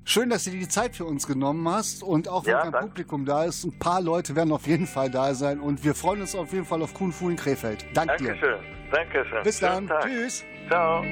Schön, 0.06 0.30
dass 0.30 0.46
du 0.46 0.52
dir 0.52 0.60
die 0.60 0.68
Zeit 0.70 0.96
für 0.96 1.06
uns 1.06 1.28
genommen 1.28 1.68
hast 1.68 2.02
und 2.02 2.30
auch 2.30 2.46
wenn 2.46 2.52
Ja, 2.54 2.62
kein 2.62 2.72
danke. 2.72 2.88
Publikum 2.88 3.26
da 3.26 3.44
ist, 3.44 3.64
ein 3.66 3.78
paar 3.78 4.02
Leute 4.02 4.36
werden 4.36 4.52
auf 4.54 4.66
jeden 4.68 4.88
Fall 4.88 5.12
da 5.12 5.34
sein 5.36 5.60
und 5.60 5.84
wir 5.84 5.94
freuen 5.96 6.22
uns 6.22 6.34
auf 6.36 6.54
jeden 6.54 6.66
Fall 6.66 6.82
auf 6.82 6.94
Kung 6.94 7.12
Fu 7.12 7.30
in 7.30 7.36
Krefeld. 7.36 7.86
Dank 7.94 8.16
dir. 8.18 8.28
Dankeschön. 8.30 8.60
Dankeschön. 8.92 9.44
Bis 9.44 9.60
dann. 9.60 9.90
Tschüss. 10.02 10.44
Ciao. 10.70 11.04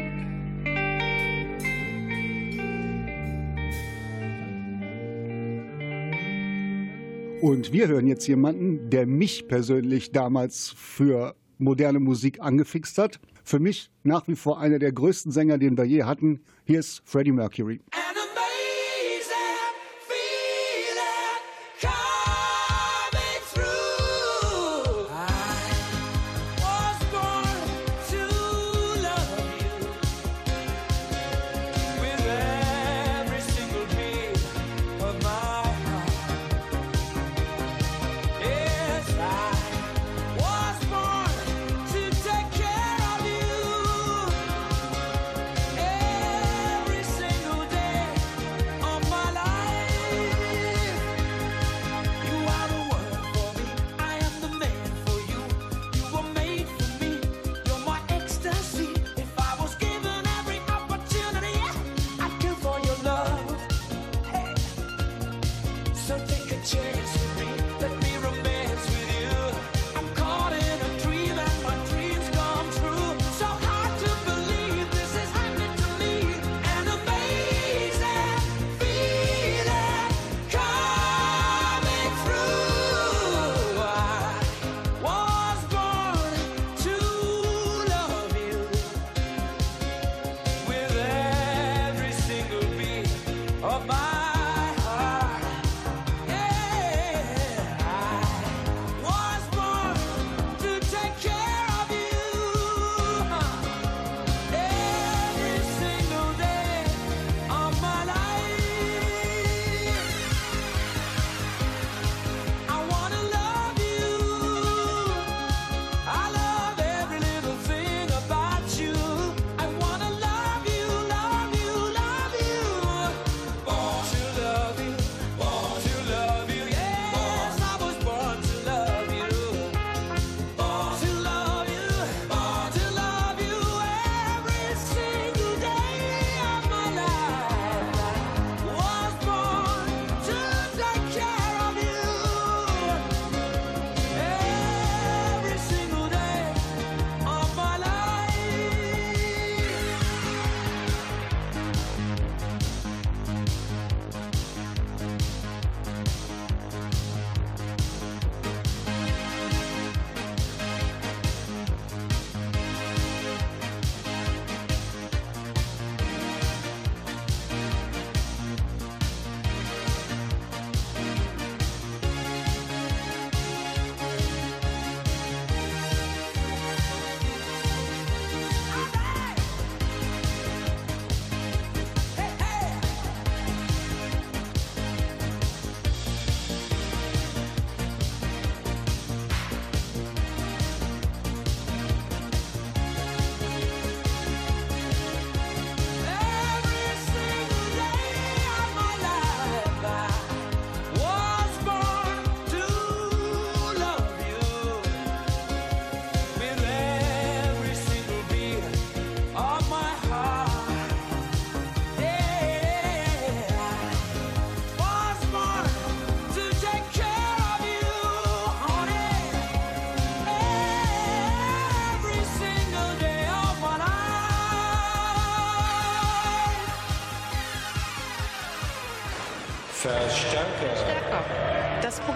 Und 7.41 7.71
wir 7.73 7.87
hören 7.87 8.07
jetzt 8.07 8.27
jemanden, 8.27 8.89
der 8.89 9.05
mich 9.05 9.47
persönlich 9.47 10.11
damals 10.11 10.73
für 10.75 11.35
moderne 11.57 11.99
Musik 11.99 12.41
angefixt 12.41 12.97
hat. 12.97 13.19
Für 13.45 13.59
mich 13.59 13.91
nach 14.01 14.27
wie 14.27 14.35
vor 14.35 14.59
einer 14.59 14.79
der 14.79 14.91
größten 14.91 15.31
Sänger, 15.31 15.59
den 15.59 15.77
wir 15.77 15.85
je 15.85 16.03
hatten. 16.03 16.41
Hier 16.65 16.79
ist 16.79 17.03
Freddie 17.05 17.31
Mercury. 17.31 17.79
An 17.91 18.15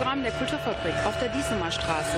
Programm 0.09 0.23
der 0.23 0.31
Kulturfabrik 0.31 0.95
auf 1.05 1.19
der 1.19 1.29
Diesemer 1.29 1.69
Straße. 1.69 2.17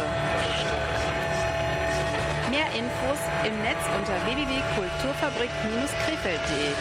Mehr 2.50 2.68
Infos 2.68 3.20
im 3.46 3.62
Netz 3.64 3.80
unter 4.00 4.14
www.kulturfabrik-krefeld.de. 4.28 6.72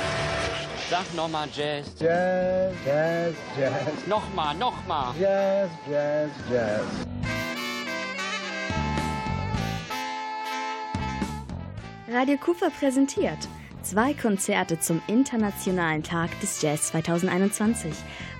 Sag 0.88 1.12
nochmal 1.16 1.48
Jazz. 1.52 1.92
Jazz, 1.98 2.72
Jazz, 2.86 3.34
Jazz. 3.58 4.06
Nochmal, 4.06 4.54
nochmal. 4.54 5.12
Jazz, 5.18 5.68
Jazz, 5.90 6.30
Jazz. 6.48 6.86
Radio 12.08 12.36
Kufa 12.36 12.70
präsentiert 12.70 13.48
zwei 13.82 14.14
Konzerte 14.14 14.78
zum 14.78 15.02
Internationalen 15.08 16.04
Tag 16.04 16.30
des 16.40 16.62
Jazz 16.62 16.86
2021. 16.88 17.92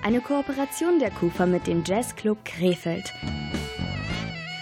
Eine 0.03 0.19
Kooperation 0.19 0.97
der 0.97 1.11
Kufa 1.11 1.45
mit 1.45 1.67
dem 1.67 1.83
Jazzclub 1.85 2.43
Krefeld. 2.43 3.13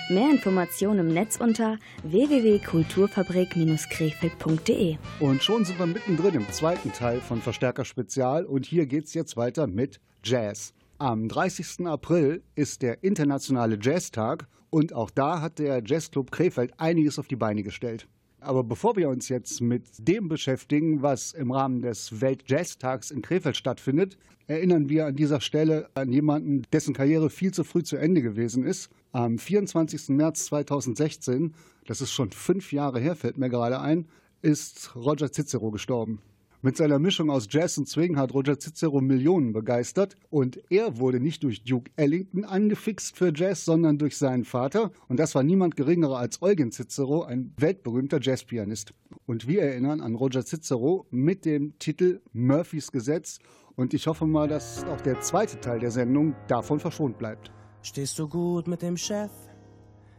Mehr 0.09 0.31
Informationen 0.31 0.99
im 0.99 1.07
Netz 1.13 1.37
unter 1.39 1.77
www.kulturfabrik-krefeld.de. 2.03 4.97
Und 5.21 5.41
schon 5.41 5.63
sind 5.63 5.79
wir 5.79 5.85
mittendrin 5.85 6.35
im 6.35 6.51
zweiten 6.51 6.91
Teil 6.91 7.21
von 7.21 7.41
Verstärker 7.41 7.85
Spezial 7.85 8.43
und 8.43 8.65
hier 8.65 8.85
geht's 8.85 9.13
jetzt 9.13 9.37
weiter 9.37 9.67
mit 9.67 10.01
Jazz. 10.25 10.73
Am 10.97 11.29
30. 11.29 11.87
April 11.87 12.43
ist 12.55 12.81
der 12.81 13.01
internationale 13.01 13.79
Jazztag 13.81 14.45
und 14.69 14.93
auch 14.93 15.09
da 15.09 15.39
hat 15.39 15.59
der 15.59 15.81
Jazzclub 15.85 16.31
Krefeld 16.31 16.73
einiges 16.77 17.17
auf 17.17 17.27
die 17.27 17.37
Beine 17.37 17.63
gestellt. 17.63 18.09
Aber 18.41 18.63
bevor 18.63 18.95
wir 18.95 19.09
uns 19.09 19.27
jetzt 19.27 19.59
mit 19.59 19.83
dem 19.99 20.29
beschäftigen, 20.29 21.01
was 21.01 21.33
im 21.33 21.51
Rahmen 21.51 21.81
des 21.81 22.21
Weltjazztags 22.21 23.11
in 23.11 23.21
Krefeld 23.21 23.57
stattfindet, 23.57 24.17
erinnern 24.47 24.89
wir 24.89 25.05
an 25.05 25.15
dieser 25.15 25.41
Stelle 25.41 25.89
an 25.93 26.11
jemanden, 26.11 26.63
dessen 26.71 26.93
Karriere 26.93 27.29
viel 27.29 27.53
zu 27.53 27.63
früh 27.63 27.83
zu 27.83 27.97
Ende 27.97 28.21
gewesen 28.21 28.63
ist. 28.63 28.89
Am 29.11 29.37
24. 29.37 30.09
März 30.09 30.45
2016, 30.45 31.53
das 31.85 32.01
ist 32.01 32.11
schon 32.11 32.31
fünf 32.31 32.71
Jahre 32.71 32.99
her, 32.99 33.15
fällt 33.15 33.37
mir 33.37 33.49
gerade 33.49 33.79
ein, 33.81 34.07
ist 34.41 34.95
Roger 34.95 35.31
Cicero 35.31 35.69
gestorben. 35.71 36.21
Mit 36.61 36.75
seiner 36.75 36.99
Mischung 36.99 37.29
aus 37.29 37.47
Jazz 37.49 37.77
und 37.77 37.87
Swing 37.87 38.17
hat 38.17 38.33
Roger 38.33 38.59
Cicero 38.59 38.99
Millionen 38.99 39.53
begeistert 39.53 40.17
und 40.29 40.59
er 40.69 40.97
wurde 40.97 41.21
nicht 41.21 41.43
durch 41.43 41.63
Duke 41.63 41.89
Ellington 41.95 42.43
angefixt 42.43 43.15
für 43.15 43.31
Jazz, 43.33 43.63
sondern 43.63 43.97
durch 43.97 44.17
seinen 44.17 44.43
Vater 44.43 44.91
und 45.07 45.21
das 45.21 45.35
war 45.35 45.43
niemand 45.43 45.77
geringerer 45.77 46.17
als 46.17 46.41
Eugen 46.41 46.73
Cicero, 46.73 47.23
ein 47.23 47.53
weltberühmter 47.55 48.19
Jazzpianist. 48.21 48.93
Und 49.25 49.47
wir 49.47 49.61
erinnern 49.61 50.01
an 50.01 50.15
Roger 50.15 50.45
Cicero 50.45 51.05
mit 51.11 51.45
dem 51.45 51.79
Titel 51.79 52.19
Murphys 52.33 52.91
Gesetz 52.91 53.39
und 53.77 53.93
ich 53.93 54.07
hoffe 54.07 54.25
mal, 54.25 54.49
dass 54.49 54.83
auch 54.83 54.99
der 54.99 55.21
zweite 55.21 55.61
Teil 55.61 55.79
der 55.79 55.91
Sendung 55.91 56.35
davon 56.49 56.81
verschont 56.81 57.17
bleibt. 57.17 57.53
Stehst 57.83 58.19
du 58.19 58.27
gut 58.27 58.67
mit 58.67 58.81
dem 58.81 58.97
Chef? 58.97 59.31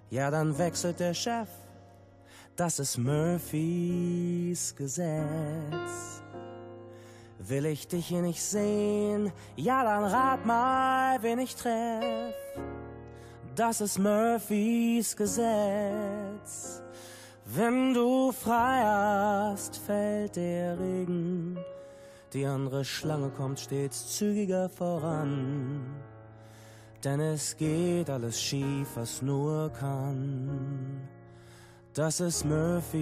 Ja, 0.08 0.30
dann 0.30 0.56
wechselt 0.56 1.00
der 1.00 1.12
Chef. 1.12 1.50
Das 2.56 2.78
ist 2.78 2.98
Murphys 2.98 4.74
Gesetz. 4.76 6.22
Will 7.38 7.66
ich 7.66 7.88
dich 7.88 8.06
hier 8.06 8.22
nicht 8.22 8.42
sehen? 8.42 9.32
Ja, 9.56 9.82
dann 9.82 10.04
rat 10.04 10.44
mal, 10.44 11.22
wen 11.22 11.38
ich 11.38 11.56
treff. 11.56 12.34
Das 13.54 13.80
ist 13.80 13.98
Murphys 13.98 15.16
Gesetz. 15.16 16.82
Wenn 17.46 17.94
du 17.94 18.30
frei 18.30 18.82
hast, 18.84 19.76
fällt 19.78 20.36
der 20.36 20.78
Regen. 20.78 21.58
Die 22.32 22.44
andere 22.44 22.84
Schlange 22.84 23.30
kommt 23.30 23.58
stets 23.58 24.16
zügiger 24.16 24.68
voran. 24.68 25.80
Denn 27.02 27.20
es 27.20 27.56
geht 27.56 28.08
alles 28.10 28.40
schief, 28.40 28.88
was 28.94 29.22
nur 29.22 29.72
kann. 29.72 31.08
Das 31.92 32.20
ist 32.20 32.44
Murphys 32.44 32.94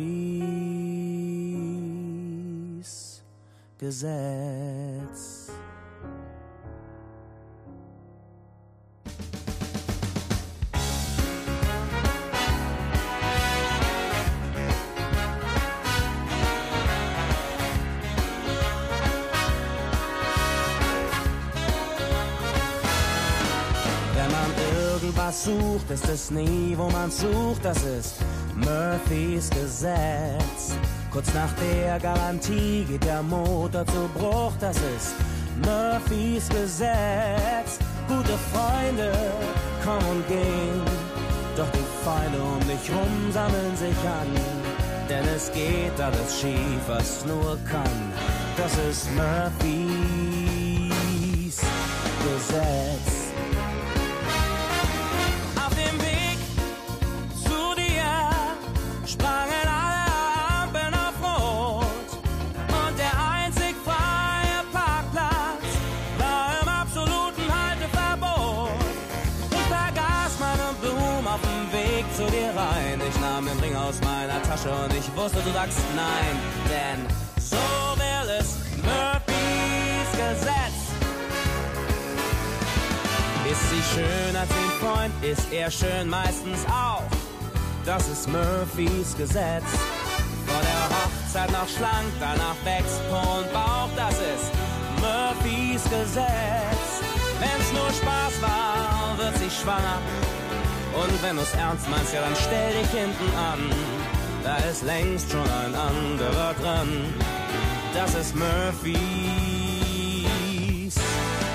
Gesetz. 3.76 5.48
Wenn 24.14 24.30
man 24.30 24.50
irgendwas 24.90 25.44
sucht, 25.44 25.90
ist 25.90 26.08
es 26.08 26.30
nie, 26.30 26.72
wo 26.74 26.88
man 26.88 27.10
sucht, 27.10 27.62
das 27.62 27.82
ist 27.84 28.14
Murphys 28.64 29.50
Gesetz. 29.50 30.74
Kurz 31.10 31.32
nach 31.34 31.52
der 31.54 31.98
Garantie 31.98 32.84
geht 32.84 33.04
der 33.04 33.22
Motor 33.22 33.86
zu 33.86 34.08
Bruch, 34.14 34.52
das 34.60 34.76
ist 34.76 35.14
Murphys 35.64 36.48
Gesetz. 36.48 37.78
Gute 38.08 38.36
Freunde 38.52 39.12
kommen 39.84 40.06
und 40.10 40.28
gehen, 40.28 40.82
doch 41.56 41.70
die 41.70 42.04
Feinde 42.04 42.38
um 42.38 42.60
dich 42.60 42.90
rum 42.90 43.32
sammeln 43.32 43.76
sich 43.76 43.98
an. 44.06 44.28
Denn 45.08 45.24
es 45.34 45.50
geht 45.52 46.00
alles 46.00 46.40
schief, 46.40 46.80
was 46.86 47.24
nur 47.24 47.58
kann. 47.70 48.12
Das 48.56 48.72
ist 48.90 49.08
Murphys 49.14 50.88
Gesetz. 52.24 53.17
Und 74.66 74.92
ich 74.92 75.16
wusste, 75.16 75.38
du 75.40 75.52
sagst 75.52 75.78
nein, 75.94 76.36
denn 76.68 77.06
so 77.40 77.56
will 77.96 78.30
es 78.38 78.56
Murphys 78.82 80.10
Gesetz. 80.12 80.78
Ist 83.50 83.70
sie 83.70 83.82
schön 83.94 84.36
als 84.36 84.48
den 84.48 84.70
Freund, 84.80 85.12
ist 85.22 85.52
er 85.52 85.70
schön 85.70 86.08
meistens 86.08 86.64
auch. 86.66 87.04
Das 87.84 88.08
ist 88.08 88.28
Murphys 88.28 89.16
Gesetz. 89.16 89.64
Vor 90.46 90.62
der 90.62 90.82
Hochzeit 90.96 91.52
noch 91.52 91.68
schlank, 91.68 92.10
danach 92.18 92.56
wächst 92.64 93.00
Po 93.10 93.38
und 93.38 93.52
Bauch. 93.52 93.90
Das 93.96 94.14
ist 94.14 94.50
Murphys 95.00 95.84
Gesetz. 95.84 96.88
Wenn's 97.38 97.72
nur 97.72 97.90
Spaß 97.90 98.42
war, 98.42 99.16
wird 99.18 99.36
sie 99.38 99.50
schwanger. 99.50 99.98
Und 100.94 101.22
wenn 101.22 101.36
du's 101.36 101.54
ernst 101.54 101.88
meinst, 101.88 102.12
ja 102.12 102.20
dann 102.20 102.34
stell 102.34 102.72
dich 102.72 102.90
hinten 102.90 103.36
an. 103.36 103.97
Da 104.48 104.56
ist 104.70 104.82
längst 104.82 105.30
schon 105.30 105.42
ein 105.42 105.74
anderer 105.74 106.54
dran. 106.54 106.88
Das 107.92 108.14
ist 108.14 108.34
Murphys 108.34 108.96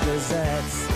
Gesetz. 0.06 0.93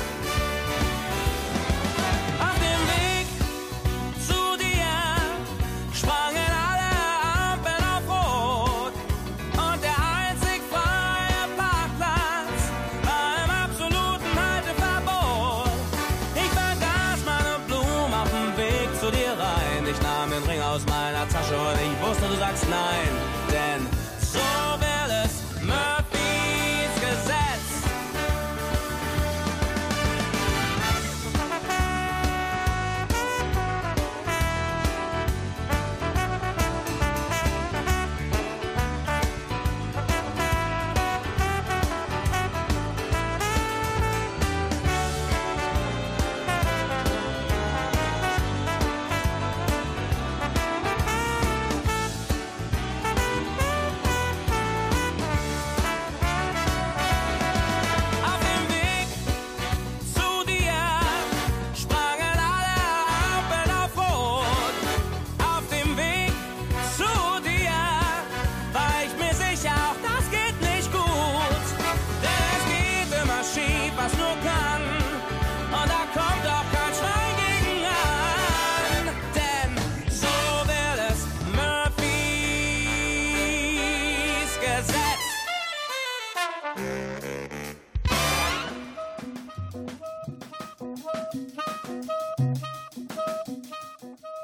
Wusste, 22.63 22.67
du 22.67 23.28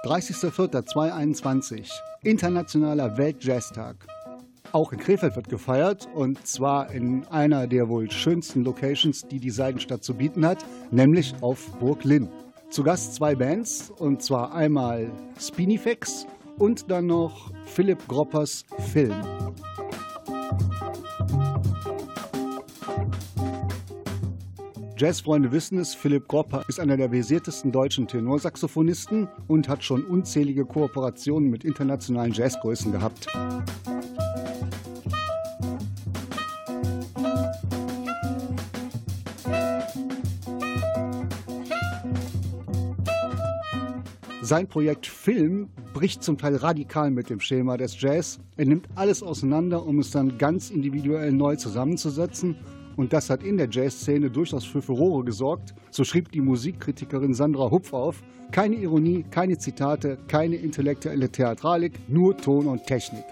30.04.2021, 0.05 1.91
Internationaler 2.23 3.17
Weltjazztag. 3.17 3.97
Auch 4.73 4.93
in 4.93 4.99
Krefeld 4.99 5.35
wird 5.35 5.49
gefeiert 5.49 6.07
und 6.15 6.47
zwar 6.47 6.91
in 6.91 7.25
einer 7.29 7.67
der 7.67 7.89
wohl 7.89 8.11
schönsten 8.11 8.65
Locations, 8.65 9.27
die 9.27 9.39
die 9.39 9.49
Seidenstadt 9.49 10.05
zu 10.05 10.13
bieten 10.13 10.45
hat, 10.45 10.63
nämlich 10.91 11.35
auf 11.41 11.71
Burg 11.79 12.05
Linn. 12.05 12.29
Zu 12.69 12.83
Gast 12.83 13.15
zwei 13.15 13.35
Bands 13.35 13.91
und 13.97 14.23
zwar 14.23 14.55
einmal 14.55 15.11
Spinifex 15.41 16.27
und 16.59 16.91
dann 16.91 17.07
noch 17.07 17.51
Philipp 17.65 18.07
Groppers 18.07 18.67
Film. 18.93 19.15
Jazzfreunde 25.05 25.53
wissen 25.53 25.77
es, 25.77 25.95
Philipp 25.95 26.29
Gropper 26.29 26.65
ist 26.67 26.81
einer 26.81 26.97
der 26.97 27.11
versiertesten 27.11 27.71
deutschen 27.71 28.09
Tenorsaxophonisten 28.09 29.29
und 29.49 29.69
hat 29.69 29.85
schon 29.85 30.03
unzählige 30.03 30.65
Kooperationen 30.65 31.51
mit 31.51 31.63
internationalen 31.63 32.33
Jazzgrößen 32.33 32.91
gehabt. 32.91 33.27
Sein 44.41 44.67
Projekt 44.69 45.07
Film 45.07 45.69
bricht 45.93 46.23
zum 46.23 46.39
Teil 46.39 46.57
radikal 46.57 47.11
mit 47.11 47.29
dem 47.29 47.41
Schema 47.41 47.77
des 47.77 48.01
Jazz. 48.01 48.39
Er 48.57 48.65
nimmt 48.65 48.89
alles 48.95 49.23
auseinander, 49.23 49.85
um 49.85 49.99
es 49.99 50.13
dann 50.13 50.39
ganz 50.39 50.71
individuell 50.71 51.31
neu 51.31 51.57
zusammenzusetzen. 51.57 52.57
Und 52.97 53.13
das 53.13 53.31
hat 53.31 53.43
in 53.43 53.57
der 53.57 53.69
Jazzszene 53.71 54.31
durchaus 54.31 54.65
für 54.65 54.81
Furore 54.81 55.25
gesorgt. 55.25 55.75
So 55.91 56.05
schrieb 56.05 56.31
die 56.33 56.41
Musikkritikerin 56.41 57.35
Sandra 57.35 57.71
Hupf 57.71 57.93
auf. 57.93 58.23
Keine 58.53 58.77
Ironie, 58.77 59.25
keine 59.31 59.59
Zitate, 59.59 60.19
keine 60.29 60.57
intellektuelle 60.57 61.29
Theatralik, 61.29 61.99
nur 62.09 62.37
Ton 62.37 62.67
und 62.67 62.87
Technik. 62.87 63.25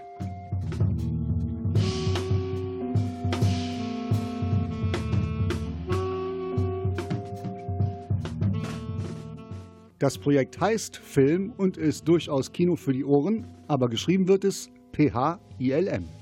Das 10.01 10.19
Projekt 10.19 10.61
heißt 10.61 10.97
Film 10.97 11.53
und 11.57 11.77
ist 11.77 12.09
durchaus 12.09 12.51
Kino 12.51 12.75
für 12.75 12.93
die 12.93 13.05
Ohren, 13.05 13.47
aber 13.69 13.89
geschrieben 13.89 14.27
wird 14.27 14.43
es 14.43 14.69
P-H-I-L-M. 14.91 16.22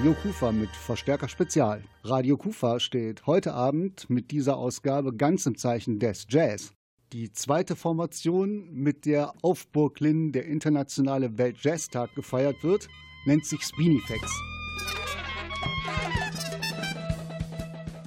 Radio 0.00 0.14
Kufa 0.14 0.50
mit 0.50 0.70
Verstärker 0.70 1.28
Spezial. 1.28 1.84
Radio 2.04 2.38
Kufa 2.38 2.80
steht 2.80 3.26
heute 3.26 3.52
Abend 3.52 4.08
mit 4.08 4.30
dieser 4.30 4.56
Ausgabe 4.56 5.14
ganz 5.14 5.44
im 5.44 5.58
Zeichen 5.58 5.98
des 5.98 6.26
Jazz. 6.26 6.72
Die 7.12 7.30
zweite 7.32 7.76
Formation, 7.76 8.72
mit 8.72 9.04
der 9.04 9.34
auf 9.42 9.68
Burg 9.68 10.00
Linn 10.00 10.32
der 10.32 10.46
internationale 10.46 11.36
Weltjazztag 11.36 12.14
gefeiert 12.14 12.64
wird, 12.64 12.88
nennt 13.26 13.44
sich 13.44 13.60
Spinifex. 13.60 14.22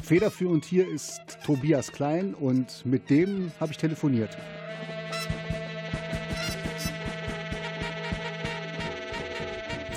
Federführend 0.02 0.66
hier 0.66 0.88
ist 0.88 1.22
Tobias 1.46 1.92
Klein 1.92 2.34
und 2.34 2.84
mit 2.88 3.12
dem 3.12 3.52
habe 3.60 3.72
ich 3.72 3.78
telefoniert. 3.78 4.36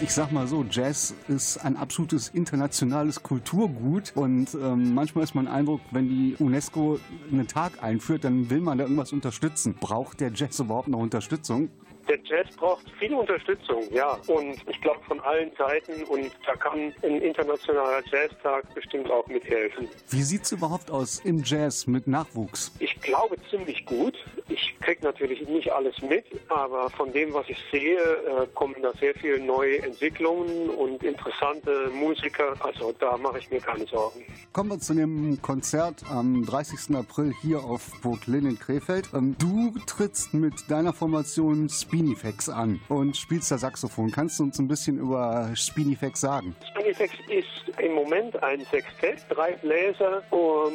Ich 0.03 0.13
sag 0.13 0.31
mal 0.31 0.47
so, 0.47 0.65
Jazz 0.69 1.15
ist 1.29 1.59
ein 1.59 1.77
absolutes 1.77 2.29
internationales 2.29 3.23
Kulturgut 3.23 4.13
und 4.15 4.55
ähm, 4.55 4.95
manchmal 4.95 5.25
ist 5.25 5.35
mein 5.35 5.49
Eindruck, 5.49 5.81
wenn 5.91 6.09
die 6.09 6.37
UNESCO 6.39 6.99
einen 7.31 7.47
Tag 7.47 7.83
einführt, 7.83 8.25
dann 8.25 8.51
will 8.51 8.61
man 8.61 8.79
da 8.79 8.85
irgendwas 8.85 9.13
unterstützen. 9.13 9.75
Braucht 9.79 10.21
der 10.21 10.33
Jazz 10.35 10.59
überhaupt 10.59 10.89
noch 10.89 10.99
Unterstützung? 10.99 11.71
Der 12.09 12.19
Jazz 12.23 12.55
braucht 12.57 12.89
viel 12.99 13.13
Unterstützung, 13.15 13.83
ja. 13.91 14.19
Und 14.29 14.57
ich 14.69 14.81
glaube 14.81 15.01
von 15.09 15.19
allen 15.21 15.51
Seiten. 15.59 16.05
Und 16.05 16.31
da 16.47 16.55
kann 16.55 16.93
ein 17.03 17.21
internationaler 17.21 18.03
Jazztag 18.11 18.73
bestimmt 18.75 19.11
auch 19.11 19.27
mithelfen. 19.27 19.89
Wie 20.11 20.23
sieht 20.23 20.43
es 20.43 20.53
überhaupt 20.53 20.91
aus 20.91 21.21
im 21.25 21.43
Jazz 21.45 21.87
mit 21.87 22.07
Nachwuchs? 22.07 22.73
Ich 22.79 23.01
glaube 23.01 23.37
ziemlich 23.51 23.85
gut. 23.87 24.15
Ich 24.49 24.77
kriege 24.81 25.03
natürlich 25.03 25.47
nicht 25.49 25.73
alles 25.73 26.01
mit, 26.01 26.25
aber 26.49 26.91
von 26.91 27.13
dem, 27.13 27.35
was 27.35 27.49
ich 27.49 27.59
sehe, 27.73 27.99
äh, 27.99 28.47
kommen 28.55 28.77
da 28.83 28.93
sehr 28.93 29.15
viele 29.15 29.41
neue 29.41 29.83
Entwicklungen 29.83 30.71
und 30.71 31.03
interessante 31.03 31.91
Musiker. 31.93 32.55
Also 32.61 32.95
da 33.01 33.17
mache 33.17 33.41
ich 33.41 33.51
mir 33.51 33.61
keine 33.61 33.87
Sorgen. 33.87 34.25
Kommen 34.53 34.71
wir 34.71 34.79
zu 34.79 34.95
dem 34.95 35.43
Konzert 35.43 36.05
am 36.09 36.47
30. 36.47 36.97
April 36.97 37.35
hier 37.43 37.65
auf 37.65 37.91
Burg 38.03 38.27
Linn 38.27 38.47
in 38.47 38.59
Krefeld. 38.59 39.09
Ähm, 39.13 39.35
du 39.39 39.75
trittst 39.87 40.35
mit 40.35 40.55
deiner 40.71 40.93
Formation 40.93 41.69
Speed 41.69 41.96
Spinifex 41.97 42.51
an 42.51 42.79
und 42.91 43.17
spielst 43.17 43.51
da 43.51 43.57
Saxophon. 43.57 44.11
Kannst 44.11 44.39
du 44.39 44.43
uns 44.43 44.59
ein 44.59 44.69
bisschen 44.69 44.99
über 44.99 45.51
Spinifex 45.55 46.21
sagen? 46.21 46.55
Spinifex 46.73 47.15
ist 47.31 47.79
im 47.79 47.95
Moment 47.95 48.43
ein 48.43 48.61
Sextett, 48.67 49.25
drei 49.31 49.53
Bläser, 49.53 50.23
um, 50.31 50.73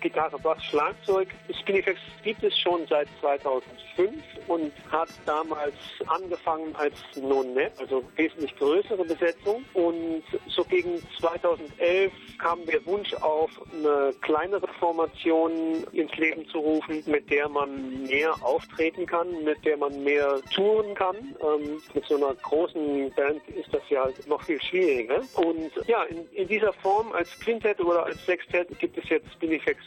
Gitarre, 0.00 0.38
Bass, 0.38 0.62
Schlagzeug. 0.64 1.28
Spinifex 1.60 1.98
gibt 2.22 2.44
es 2.44 2.56
schon 2.56 2.86
seit 2.88 3.08
2005 3.20 4.22
und 4.46 4.72
hat 4.90 5.08
damals 5.26 5.74
angefangen 6.06 6.74
als 6.76 6.94
Non-Net, 7.20 7.72
also 7.78 8.04
wesentlich 8.14 8.54
größere 8.56 9.04
Besetzung. 9.04 9.64
Und 9.74 10.22
so 10.48 10.64
gegen 10.64 11.00
2011 11.18 12.12
kam 12.38 12.64
der 12.66 12.84
Wunsch 12.86 13.12
auf, 13.14 13.50
eine 13.72 14.12
kleinere 14.20 14.68
Formation 14.78 15.52
ins 15.92 16.14
Leben 16.16 16.46
zu 16.48 16.58
rufen, 16.58 17.02
mit 17.06 17.28
der 17.28 17.48
man 17.48 18.04
mehr 18.04 18.34
auftreten 18.42 19.06
kann, 19.06 19.28
mit 19.44 19.64
der 19.64 19.76
man 19.76 20.02
mehr 20.04 20.40
touren 20.60 20.94
kann. 20.94 21.16
Ähm, 21.16 21.80
mit 21.94 22.04
so 22.04 22.16
einer 22.16 22.34
großen 22.34 23.10
Band 23.14 23.40
ist 23.48 23.72
das 23.72 23.82
ja 23.88 24.08
noch 24.26 24.42
viel 24.42 24.60
schwieriger. 24.60 25.22
Und 25.36 25.72
ja, 25.86 26.02
in, 26.04 26.28
in 26.32 26.48
dieser 26.48 26.72
Form 26.74 27.12
als 27.12 27.28
Quintett 27.40 27.80
oder 27.80 28.04
als 28.04 28.24
Sextett 28.26 28.78
gibt 28.78 28.98
es 28.98 29.08
jetzt 29.08 29.32
Spinifex 29.32 29.80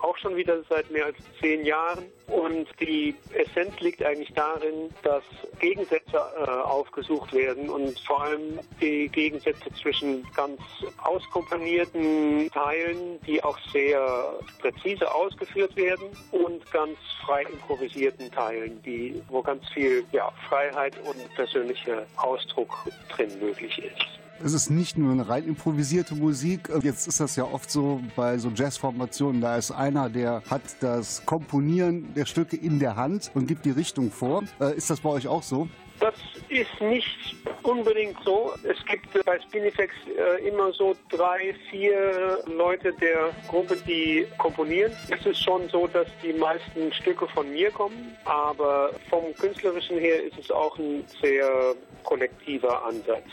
auch 0.00 0.16
schon 0.18 0.36
wieder 0.36 0.62
seit 0.68 0.90
mehr 0.90 1.06
als 1.06 1.16
zehn 1.40 1.64
Jahren. 1.64 2.04
Und 2.28 2.66
die 2.80 3.14
Essenz 3.34 3.78
liegt 3.80 4.02
eigentlich 4.02 4.32
darin, 4.34 4.90
dass 5.02 5.22
Gegensätze 5.60 6.16
äh, 6.16 6.50
aufgesucht 6.50 7.32
werden 7.32 7.70
und 7.70 7.98
vor 8.00 8.24
allem 8.24 8.58
die 8.80 9.08
Gegensätze 9.08 9.70
zwischen 9.80 10.26
ganz 10.34 10.60
auskomponierten 11.02 12.50
Teilen, 12.50 13.20
die 13.26 13.42
auch 13.44 13.58
sehr 13.72 14.34
präzise 14.60 15.12
ausgeführt 15.14 15.76
werden, 15.76 16.08
und 16.32 16.70
ganz 16.72 16.98
frei 17.24 17.42
improvisierten 17.42 18.30
Teilen, 18.30 18.82
die, 18.82 19.22
wo 19.28 19.42
ganz 19.42 19.68
viel 19.70 20.04
ja, 20.12 20.32
Freiheit 20.48 20.94
und 21.04 21.34
persönlicher 21.34 22.06
Ausdruck 22.16 22.70
drin 23.08 23.30
möglich 23.40 23.78
ist. 23.78 24.25
Es 24.44 24.52
ist 24.52 24.70
nicht 24.70 24.98
nur 24.98 25.12
eine 25.12 25.28
rein 25.28 25.46
improvisierte 25.46 26.14
Musik. 26.14 26.68
Jetzt 26.82 27.08
ist 27.08 27.20
das 27.20 27.36
ja 27.36 27.44
oft 27.44 27.70
so 27.70 28.00
bei 28.14 28.36
so 28.38 28.50
Jazzformationen, 28.54 29.40
da 29.40 29.56
ist 29.56 29.70
einer, 29.70 30.10
der 30.10 30.42
hat 30.50 30.62
das 30.80 31.24
Komponieren 31.24 32.12
der 32.14 32.26
Stücke 32.26 32.56
in 32.56 32.78
der 32.78 32.96
Hand 32.96 33.30
und 33.34 33.46
gibt 33.46 33.64
die 33.64 33.70
Richtung 33.70 34.10
vor. 34.10 34.42
Äh, 34.60 34.76
ist 34.76 34.90
das 34.90 35.00
bei 35.00 35.08
euch 35.08 35.26
auch 35.26 35.42
so? 35.42 35.68
Das 36.00 36.14
ist 36.48 36.80
nicht 36.80 37.36
unbedingt 37.62 38.16
so. 38.24 38.52
Es 38.62 38.76
gibt 38.86 39.24
bei 39.24 39.40
Spinifex 39.40 39.94
äh, 40.06 40.46
immer 40.46 40.72
so 40.72 40.94
drei, 41.08 41.54
vier 41.70 42.38
Leute 42.46 42.92
der 43.00 43.30
Gruppe, 43.48 43.76
die 43.86 44.26
komponieren. 44.38 44.92
Es 45.08 45.24
ist 45.24 45.42
schon 45.42 45.68
so, 45.68 45.86
dass 45.86 46.06
die 46.22 46.32
meisten 46.34 46.92
Stücke 46.92 47.26
von 47.28 47.50
mir 47.50 47.70
kommen, 47.70 48.16
aber 48.24 48.92
vom 49.08 49.34
künstlerischen 49.34 49.98
her 49.98 50.22
ist 50.22 50.38
es 50.38 50.50
auch 50.50 50.78
ein 50.78 51.04
sehr 51.20 51.74
kollektiver 52.04 52.84
Ansatz 52.84 53.24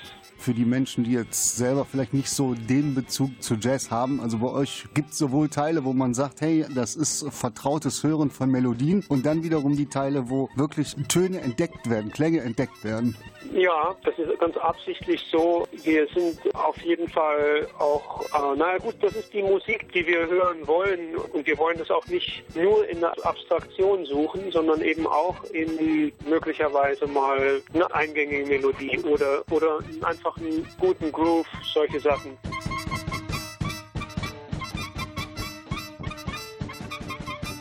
für 0.43 0.53
die 0.53 0.65
Menschen, 0.65 1.05
die 1.05 1.13
jetzt 1.13 1.55
selber 1.55 1.85
vielleicht 1.85 2.13
nicht 2.13 2.29
so 2.29 2.53
den 2.53 2.95
Bezug 2.95 3.41
zu 3.41 3.55
Jazz 3.55 3.89
haben. 3.91 4.19
Also 4.19 4.39
bei 4.39 4.49
euch 4.49 4.85
gibt 4.93 5.11
es 5.11 5.17
sowohl 5.17 5.47
Teile, 5.47 5.85
wo 5.85 5.93
man 5.93 6.13
sagt, 6.13 6.41
hey, 6.41 6.65
das 6.75 6.97
ist 6.97 7.25
vertrautes 7.29 8.03
Hören 8.03 8.29
von 8.29 8.51
Melodien 8.51 9.05
und 9.07 9.25
dann 9.25 9.43
wiederum 9.43 9.77
die 9.77 9.85
Teile, 9.85 10.29
wo 10.29 10.49
wirklich 10.55 10.97
Töne 11.07 11.39
entdeckt 11.39 11.89
werden, 11.89 12.11
Klänge 12.11 12.41
entdeckt 12.41 12.52
werden. 12.83 13.15
Ja, 13.53 13.95
das 14.03 14.17
ist 14.17 14.39
ganz 14.39 14.57
absichtlich 14.57 15.21
so. 15.31 15.67
Wir 15.83 16.07
sind 16.07 16.39
auf 16.55 16.79
jeden 16.81 17.07
Fall 17.07 17.67
auch, 17.77 18.21
äh, 18.33 18.57
naja 18.57 18.77
gut, 18.77 18.95
das 19.01 19.15
ist 19.15 19.33
die 19.33 19.43
Musik, 19.43 19.91
die 19.93 20.05
wir 20.05 20.27
hören 20.27 20.65
wollen 20.65 21.15
und 21.15 21.45
wir 21.45 21.57
wollen 21.57 21.77
das 21.77 21.91
auch 21.91 22.05
nicht 22.07 22.43
nur 22.55 22.87
in 22.87 22.99
der 22.99 23.13
Abstraktion 23.25 24.05
suchen, 24.05 24.51
sondern 24.51 24.81
eben 24.81 25.05
auch 25.05 25.43
in 25.51 26.11
möglicherweise 26.27 27.07
mal 27.07 27.61
eine 27.73 27.93
eingängige 27.93 28.45
Melodie 28.45 28.99
oder, 28.99 29.43
oder 29.51 29.79
einfach 30.01 30.37
einen 30.37 30.65
guten 30.79 31.11
Groove, 31.11 31.47
solche 31.73 31.99
Sachen. 31.99 32.37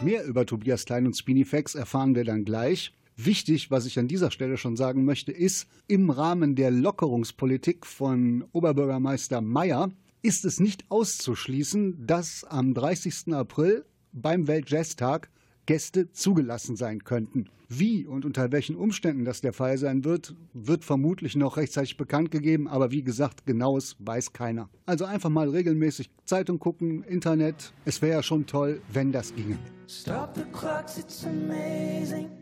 Mehr 0.02 0.24
über 0.24 0.44
Tobias 0.46 0.84
Klein 0.84 1.06
und 1.06 1.16
Spinifex 1.16 1.76
erfahren 1.76 2.16
wir 2.16 2.24
dann 2.24 2.44
gleich. 2.44 2.92
Wichtig, 3.16 3.70
was 3.70 3.86
ich 3.86 3.98
an 3.98 4.08
dieser 4.08 4.30
Stelle 4.30 4.56
schon 4.56 4.76
sagen 4.76 5.04
möchte, 5.04 5.32
ist, 5.32 5.68
im 5.86 6.10
Rahmen 6.10 6.54
der 6.54 6.70
Lockerungspolitik 6.70 7.86
von 7.86 8.44
Oberbürgermeister 8.52 9.40
Mayer 9.40 9.90
ist 10.22 10.44
es 10.44 10.60
nicht 10.60 10.84
auszuschließen, 10.88 12.06
dass 12.06 12.44
am 12.44 12.74
30. 12.74 13.34
April 13.34 13.84
beim 14.12 14.46
Weltjazztag 14.46 15.30
Gäste 15.66 16.10
zugelassen 16.10 16.76
sein 16.76 17.04
könnten. 17.04 17.48
Wie 17.68 18.06
und 18.06 18.24
unter 18.24 18.52
welchen 18.52 18.76
Umständen 18.76 19.24
das 19.24 19.40
der 19.40 19.52
Fall 19.52 19.78
sein 19.78 20.04
wird, 20.04 20.34
wird 20.52 20.84
vermutlich 20.84 21.36
noch 21.36 21.56
rechtzeitig 21.56 21.96
bekannt 21.96 22.30
gegeben, 22.30 22.68
aber 22.68 22.90
wie 22.90 23.02
gesagt, 23.02 23.46
genaues 23.46 23.96
weiß 24.00 24.32
keiner. 24.32 24.68
Also 24.86 25.04
einfach 25.04 25.30
mal 25.30 25.48
regelmäßig 25.48 26.10
Zeitung 26.24 26.58
gucken, 26.58 27.02
Internet. 27.04 27.72
Es 27.84 28.02
wäre 28.02 28.16
ja 28.16 28.22
schon 28.22 28.46
toll, 28.46 28.82
wenn 28.92 29.12
das 29.12 29.34
ginge. 29.34 29.58
Stop 29.88 30.34
the 30.34 30.42
clocks, 30.52 30.98
it's 30.98 31.24
amazing. 31.24 32.41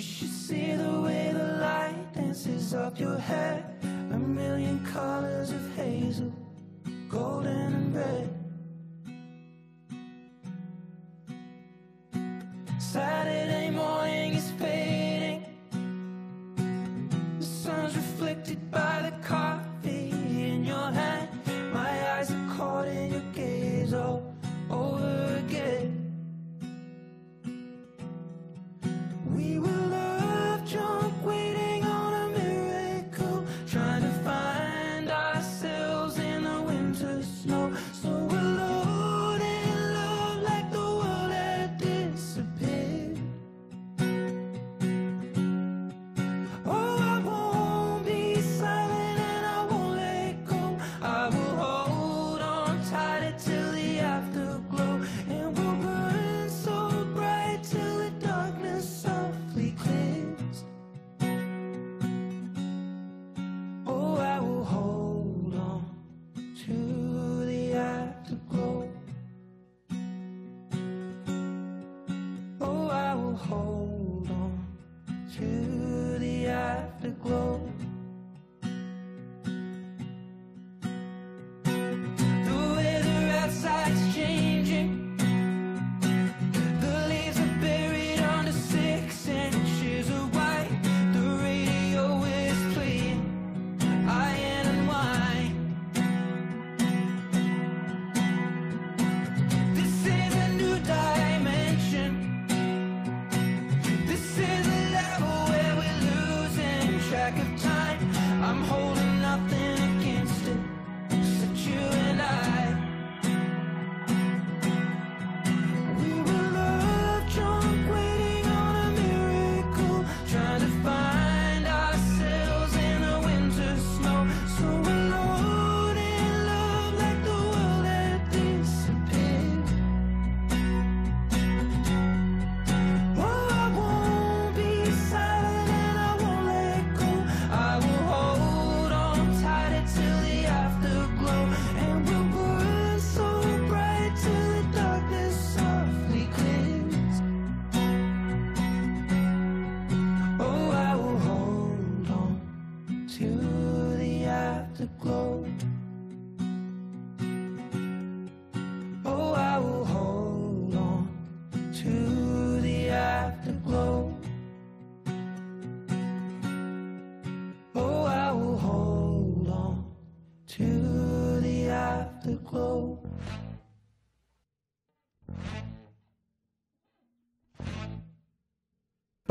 You 0.00 0.06
should 0.06 0.28
see 0.30 0.72
the 0.72 0.98
way 1.02 1.30
the 1.30 1.58
light 1.60 2.14
dances 2.14 2.72
up 2.72 2.98
your 2.98 3.18
hair. 3.18 3.62
A 3.82 4.18
million 4.18 4.82
colors 4.86 5.50
of 5.50 5.76
hazel, 5.76 6.32
golden 7.10 7.74
and 7.74 7.94
red. 7.94 8.39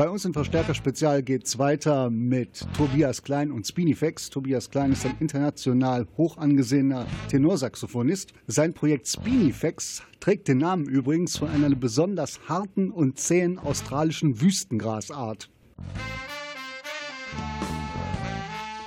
Bei 0.00 0.08
uns 0.08 0.24
im 0.24 0.32
Verstärker 0.32 0.72
Spezial 0.72 1.22
geht 1.22 1.44
es 1.44 1.58
weiter 1.58 2.08
mit 2.08 2.66
Tobias 2.74 3.22
Klein 3.22 3.52
und 3.52 3.66
Spinifex. 3.66 4.30
Tobias 4.30 4.70
Klein 4.70 4.92
ist 4.92 5.04
ein 5.04 5.14
international 5.20 6.06
hoch 6.16 6.38
angesehener 6.38 7.06
Tenorsaxophonist. 7.28 8.32
Sein 8.46 8.72
Projekt 8.72 9.08
Spinifex 9.08 10.02
trägt 10.18 10.48
den 10.48 10.56
Namen 10.56 10.86
übrigens 10.86 11.36
von 11.36 11.50
einer 11.50 11.68
besonders 11.76 12.40
harten 12.48 12.90
und 12.90 13.18
zähen 13.18 13.58
australischen 13.58 14.40
Wüstengrasart. 14.40 15.50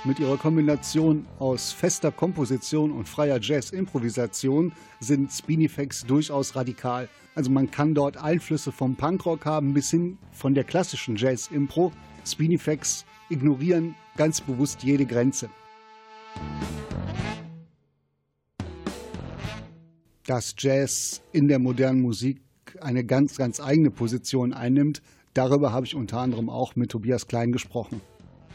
Mit 0.06 0.20
ihrer 0.20 0.36
Kombination 0.36 1.26
aus 1.38 1.72
fester 1.72 2.12
Komposition 2.12 2.90
und 2.90 3.08
freier 3.08 3.38
Jazz-Improvisation 3.40 4.70
sind 5.00 5.32
Spinifex 5.32 6.04
durchaus 6.04 6.54
radikal. 6.54 7.08
Also 7.34 7.50
man 7.50 7.70
kann 7.70 7.94
dort 7.94 8.18
Einflüsse 8.18 8.70
vom 8.70 8.96
Punkrock 8.96 9.46
haben 9.46 9.72
bis 9.72 9.90
hin 9.90 10.18
von 10.30 10.52
der 10.52 10.64
klassischen 10.64 11.16
Jazz-Impro. 11.16 11.90
Spinifex 12.26 13.06
ignorieren 13.30 13.94
ganz 14.18 14.42
bewusst 14.42 14.82
jede 14.82 15.06
Grenze. 15.06 15.48
Dass 20.26 20.54
Jazz 20.58 21.22
in 21.32 21.48
der 21.48 21.58
modernen 21.58 22.02
Musik 22.02 22.42
eine 22.78 23.06
ganz, 23.06 23.38
ganz 23.38 23.58
eigene 23.58 23.90
Position 23.90 24.52
einnimmt, 24.52 25.00
darüber 25.32 25.72
habe 25.72 25.86
ich 25.86 25.94
unter 25.94 26.18
anderem 26.18 26.50
auch 26.50 26.76
mit 26.76 26.90
Tobias 26.90 27.26
Klein 27.26 27.52
gesprochen 27.52 28.02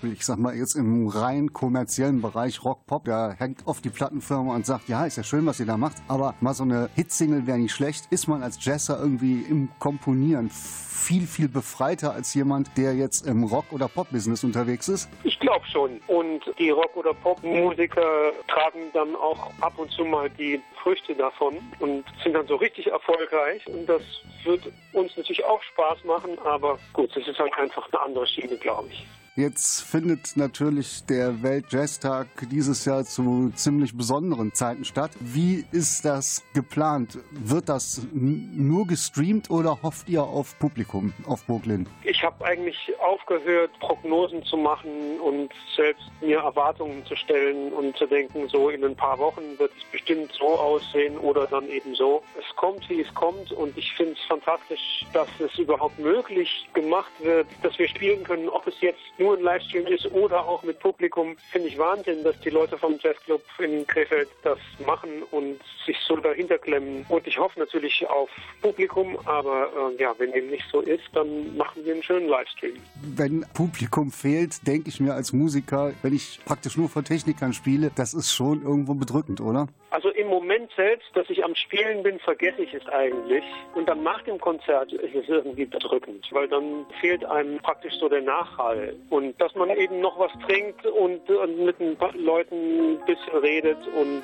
ich 0.03 0.25
sag 0.25 0.37
mal, 0.37 0.55
jetzt 0.55 0.75
im 0.75 1.07
rein 1.07 1.53
kommerziellen 1.53 2.21
Bereich 2.21 2.63
Rock, 2.63 2.85
Pop, 2.85 3.05
da 3.05 3.33
hängt 3.37 3.65
oft 3.65 3.83
die 3.83 3.89
Plattenfirma 3.89 4.55
und 4.55 4.65
sagt, 4.65 4.87
ja, 4.89 5.05
ist 5.05 5.17
ja 5.17 5.23
schön, 5.23 5.45
was 5.45 5.59
ihr 5.59 5.65
da 5.65 5.77
macht, 5.77 5.97
aber 6.07 6.35
mal 6.41 6.53
so 6.53 6.63
eine 6.63 6.89
Hitsingle 6.95 7.47
wäre 7.47 7.57
nicht 7.57 7.73
schlecht. 7.73 8.05
Ist 8.11 8.27
man 8.27 8.43
als 8.43 8.63
Jazzer 8.63 8.99
irgendwie 8.99 9.41
im 9.41 9.69
Komponieren 9.79 10.49
viel, 10.49 11.25
viel 11.25 11.47
befreiter 11.47 12.13
als 12.13 12.33
jemand, 12.33 12.77
der 12.77 12.93
jetzt 12.93 13.25
im 13.25 13.43
Rock- 13.43 13.71
oder 13.71 13.87
Pop-Business 13.87 14.43
unterwegs 14.43 14.87
ist? 14.89 15.09
Ich 15.23 15.39
glaube 15.39 15.65
schon. 15.65 15.99
Und 16.07 16.41
die 16.59 16.69
Rock- 16.69 16.95
oder 16.95 17.13
Pop-Musiker 17.13 18.31
tragen 18.47 18.91
dann 18.93 19.15
auch 19.15 19.51
ab 19.61 19.73
und 19.77 19.91
zu 19.91 20.03
mal 20.03 20.29
die 20.29 20.61
Früchte 20.83 21.15
davon 21.15 21.57
und 21.79 22.03
sind 22.23 22.33
dann 22.33 22.47
so 22.47 22.55
richtig 22.55 22.87
erfolgreich. 22.87 23.65
Und 23.67 23.87
das 23.87 24.01
wird 24.43 24.61
uns 24.93 25.15
natürlich 25.17 25.43
auch 25.45 25.61
Spaß 25.63 26.03
machen, 26.03 26.37
aber 26.45 26.77
gut, 26.93 27.09
das 27.15 27.27
ist 27.27 27.39
halt 27.39 27.53
einfach 27.57 27.87
eine 27.91 28.01
andere 28.01 28.27
Schiene, 28.27 28.57
glaube 28.57 28.89
ich. 28.91 29.07
Jetzt 29.39 29.83
findet 29.83 30.35
natürlich 30.35 31.05
der 31.05 31.41
Welt-Jazz-Tag 31.41 32.27
dieses 32.51 32.83
Jahr 32.83 33.05
zu 33.05 33.53
ziemlich 33.55 33.95
besonderen 33.95 34.53
Zeiten 34.53 34.83
statt. 34.83 35.11
Wie 35.21 35.63
ist 35.71 36.03
das 36.03 36.43
geplant? 36.53 37.19
Wird 37.31 37.69
das 37.69 38.05
nur 38.11 38.85
gestreamt 38.85 39.49
oder 39.49 39.81
hofft 39.81 40.09
ihr 40.09 40.23
auf 40.23 40.59
Publikum 40.59 41.13
auf 41.25 41.45
Brooklyn? 41.45 41.87
Ich 42.03 42.21
habe 42.21 42.43
eigentlich 42.43 42.91
aufgehört, 42.99 43.71
Prognosen 43.79 44.43
zu 44.43 44.57
machen 44.57 45.21
und 45.21 45.53
selbst 45.73 46.11
mir 46.19 46.39
Erwartungen 46.39 47.05
zu 47.05 47.15
stellen 47.15 47.71
und 47.71 47.95
zu 47.95 48.07
denken, 48.07 48.49
so 48.49 48.69
in 48.69 48.83
ein 48.83 48.95
paar 48.97 49.19
Wochen 49.19 49.57
wird 49.57 49.71
es 49.77 49.85
bestimmt 49.85 50.33
so 50.33 50.47
aussehen 50.47 51.17
oder 51.17 51.47
dann 51.47 51.69
eben 51.69 51.95
so. 51.95 52.21
Es 52.37 52.55
kommt, 52.57 52.89
wie 52.89 52.99
es 52.99 53.13
kommt 53.13 53.53
und 53.53 53.77
ich 53.77 53.93
finde 53.93 54.15
es 54.19 54.27
fantastisch, 54.27 55.05
dass 55.13 55.29
es 55.39 55.57
überhaupt 55.57 55.97
möglich 55.97 56.67
gemacht 56.73 57.11
wird, 57.19 57.47
dass 57.63 57.79
wir 57.79 57.87
spielen 57.87 58.25
können, 58.25 58.49
ob 58.49 58.67
es 58.67 58.81
jetzt 58.81 58.99
nur 59.17 59.28
nur 59.29 59.37
ein 59.37 59.43
Livestream 59.43 59.85
ist 59.87 60.11
oder 60.11 60.45
auch 60.47 60.63
mit 60.63 60.79
Publikum, 60.79 61.35
finde 61.51 61.67
ich 61.67 61.77
Wahnsinn, 61.77 62.23
dass 62.23 62.39
die 62.39 62.49
Leute 62.49 62.77
vom 62.77 62.97
Jazzclub 62.99 63.41
in 63.59 63.85
Krefeld 63.85 64.29
das 64.43 64.57
machen 64.85 65.23
und 65.31 65.59
sich 65.85 65.97
so 66.07 66.15
dahinter 66.15 66.57
klemmen. 66.57 67.05
Und 67.09 67.27
ich 67.27 67.37
hoffe 67.37 67.59
natürlich 67.59 68.07
auf 68.09 68.29
Publikum, 68.61 69.17
aber 69.25 69.69
äh, 69.91 70.01
ja, 70.01 70.13
wenn 70.17 70.31
dem 70.31 70.49
nicht 70.49 70.65
so 70.71 70.81
ist, 70.81 71.03
dann 71.13 71.55
machen 71.55 71.85
wir 71.85 71.93
einen 71.93 72.03
schönen 72.03 72.27
Livestream. 72.27 72.73
Wenn 73.01 73.45
Publikum 73.53 74.11
fehlt, 74.11 74.65
denke 74.65 74.89
ich 74.89 74.99
mir 74.99 75.13
als 75.13 75.31
Musiker, 75.31 75.93
wenn 76.01 76.15
ich 76.15 76.39
praktisch 76.45 76.75
nur 76.77 76.89
vor 76.89 77.03
Technikern 77.03 77.53
spiele, 77.53 77.91
das 77.95 78.13
ist 78.13 78.33
schon 78.33 78.63
irgendwo 78.63 78.95
bedrückend, 78.95 79.41
oder? 79.41 79.67
Also 79.91 80.09
im 80.09 80.27
Moment 80.27 80.69
selbst, 80.75 81.07
dass 81.15 81.29
ich 81.29 81.43
am 81.43 81.55
Spielen 81.55 82.03
bin, 82.03 82.19
vergesse 82.19 82.61
ich 82.61 82.73
es 82.73 82.87
eigentlich. 82.89 83.43
Und 83.73 83.89
dann 83.89 84.03
nach 84.03 84.21
dem 84.23 84.39
Konzert 84.39 84.93
ist 84.93 85.15
es 85.15 85.27
irgendwie 85.27 85.65
bedrückend, 85.65 86.27
weil 86.31 86.47
dann 86.47 86.85
fehlt 87.01 87.25
einem 87.25 87.59
praktisch 87.59 87.93
so 87.99 88.07
der 88.07 88.21
Nachhall. 88.21 88.95
Und 89.09 89.39
dass 89.41 89.55
man 89.55 89.69
eben 89.71 89.99
noch 89.99 90.19
was 90.19 90.31
trinkt 90.47 90.85
und, 90.85 91.27
und 91.29 91.65
mit 91.65 91.79
den 91.79 91.97
Leuten 92.15 92.93
ein 92.93 93.05
bisschen 93.05 93.39
redet 93.39 93.77
und 93.95 94.23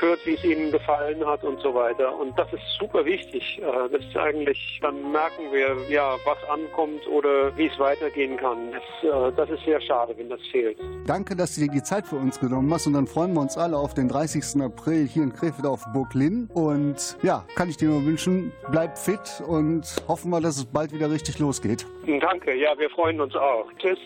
hört, 0.00 0.24
wie 0.26 0.34
es 0.34 0.44
ihnen 0.44 0.70
gefallen 0.70 1.24
hat 1.26 1.44
und 1.44 1.60
so 1.60 1.74
weiter. 1.74 2.14
Und 2.18 2.38
das 2.38 2.52
ist 2.52 2.62
super 2.78 3.04
wichtig. 3.04 3.58
Äh, 3.58 3.88
das 3.90 4.04
ist 4.04 4.16
eigentlich, 4.16 4.78
dann 4.82 5.12
merken 5.12 5.50
wir, 5.50 5.76
ja, 5.88 6.16
was 6.24 6.38
ankommt 6.50 7.06
oder 7.08 7.56
wie 7.56 7.66
es 7.66 7.78
weitergehen 7.78 8.36
kann. 8.36 8.72
Das, 8.72 8.82
äh, 9.10 9.32
das 9.34 9.48
ist 9.50 9.64
sehr 9.64 9.80
schade, 9.80 10.14
wenn 10.18 10.28
das 10.28 10.40
fehlt. 10.50 10.78
Danke, 11.06 11.34
dass 11.34 11.54
du 11.54 11.62
dir 11.62 11.70
die 11.70 11.82
Zeit 11.82 12.06
für 12.06 12.16
uns 12.16 12.38
genommen 12.38 12.72
hast 12.72 12.86
und 12.86 12.92
dann 12.92 13.06
freuen 13.06 13.32
wir 13.32 13.40
uns 13.40 13.56
alle 13.56 13.78
auf 13.78 13.94
den 13.94 14.08
30. 14.08 14.62
April 14.62 15.05
hier 15.12 15.22
in 15.22 15.32
Krefeld 15.32 15.66
auf 15.66 15.84
Burg 15.92 16.14
Linn. 16.14 16.48
Und 16.54 17.16
ja, 17.22 17.44
kann 17.54 17.68
ich 17.68 17.76
dir 17.76 17.88
nur 17.88 18.04
wünschen, 18.04 18.52
bleib 18.70 18.98
fit 18.98 19.42
und 19.46 19.84
hoffen 20.08 20.30
wir, 20.30 20.40
dass 20.40 20.56
es 20.56 20.64
bald 20.64 20.92
wieder 20.92 21.10
richtig 21.10 21.38
losgeht. 21.38 21.86
Danke, 22.20 22.54
ja, 22.54 22.78
wir 22.78 22.90
freuen 22.90 23.20
uns 23.20 23.34
auch. 23.34 23.66
Tschüss. 23.78 23.98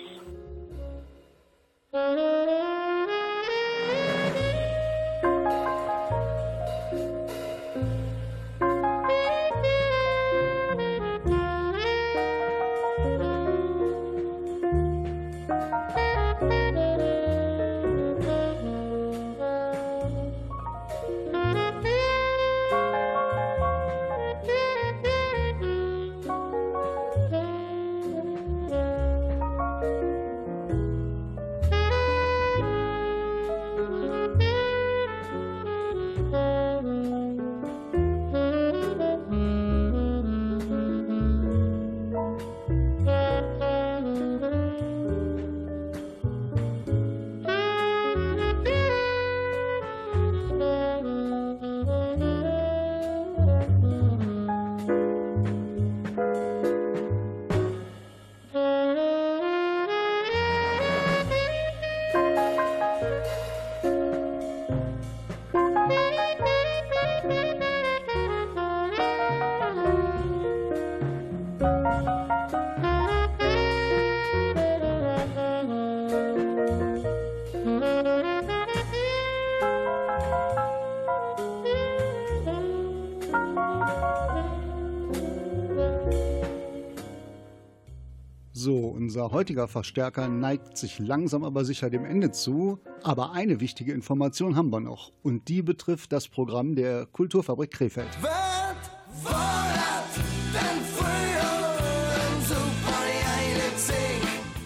Unser 89.21 89.35
heutiger 89.35 89.69
Verstärker 89.69 90.29
neigt 90.29 90.79
sich 90.79 90.99
langsam 90.99 91.45
aber 91.45 91.67
sicher 91.67 91.91
dem 91.91 92.07
Ende 92.07 92.31
zu. 92.31 92.79
Aber 93.03 93.33
eine 93.33 93.61
wichtige 93.61 93.93
Information 93.93 94.57
haben 94.57 94.71
wir 94.71 94.81
noch. 94.81 95.13
Und 95.23 95.49
die 95.49 95.61
betrifft 95.61 96.11
das 96.11 96.27
Programm 96.27 96.75
der 96.75 97.05
Kulturfabrik 97.05 97.71
Krefeld. 97.71 98.09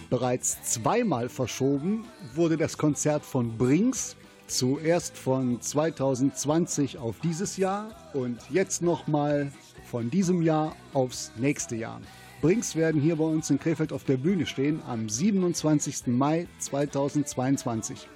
Bereits 0.09 0.63
zweimal 0.63 1.27
verschoben 1.27 2.05
wurde 2.33 2.55
das 2.55 2.77
Konzert 2.77 3.25
von 3.25 3.57
Brinks 3.57 4.15
Zuerst 4.47 5.17
von 5.17 5.59
2020 5.59 6.99
auf 6.99 7.19
dieses 7.19 7.57
Jahr 7.57 7.89
und 8.13 8.37
jetzt 8.51 8.83
nochmal 8.83 9.51
von 9.89 10.11
diesem 10.11 10.43
Jahr 10.43 10.75
aufs 10.93 11.31
nächste 11.35 11.75
Jahr. 11.75 11.99
Brings 12.45 12.75
werden 12.75 13.01
hier 13.01 13.15
bei 13.15 13.23
uns 13.23 13.49
in 13.49 13.57
Krefeld 13.57 13.91
auf 13.91 14.03
der 14.03 14.17
Bühne 14.17 14.45
stehen 14.45 14.79
am 14.87 15.09
27. 15.09 16.05
Mai 16.05 16.47
2022. 16.59 18.07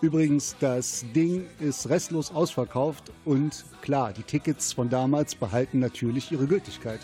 Übrigens, 0.00 0.56
das 0.58 1.04
Ding 1.14 1.46
ist 1.60 1.88
restlos 1.88 2.32
ausverkauft 2.32 3.12
und 3.24 3.64
klar, 3.82 4.12
die 4.12 4.24
Tickets 4.24 4.72
von 4.72 4.90
damals 4.90 5.36
behalten 5.36 5.78
natürlich 5.78 6.32
ihre 6.32 6.48
Gültigkeit. 6.48 6.98